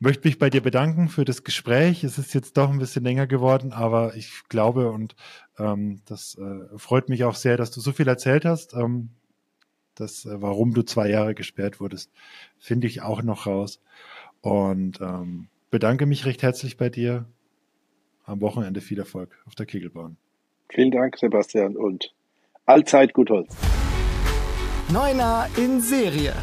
[0.00, 2.04] Möchte mich bei dir bedanken für das Gespräch.
[2.04, 5.14] Es ist jetzt doch ein bisschen länger geworden, aber ich glaube und
[5.58, 8.74] ähm, das äh, freut mich auch sehr, dass du so viel erzählt hast.
[8.74, 9.10] Ähm,
[9.94, 12.10] das, äh, warum du zwei Jahre gesperrt wurdest,
[12.58, 13.80] finde ich auch noch raus.
[14.40, 17.26] Und ähm, bedanke mich recht herzlich bei dir.
[18.26, 20.16] Am Wochenende viel Erfolg auf der Kegelbahn.
[20.70, 22.14] Vielen Dank, Sebastian, und
[22.66, 23.54] allzeit gut Holz.
[24.88, 26.34] Neuner in Serie.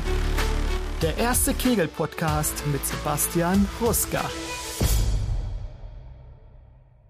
[1.01, 4.21] Der erste Kegel-Podcast mit Sebastian Ruska.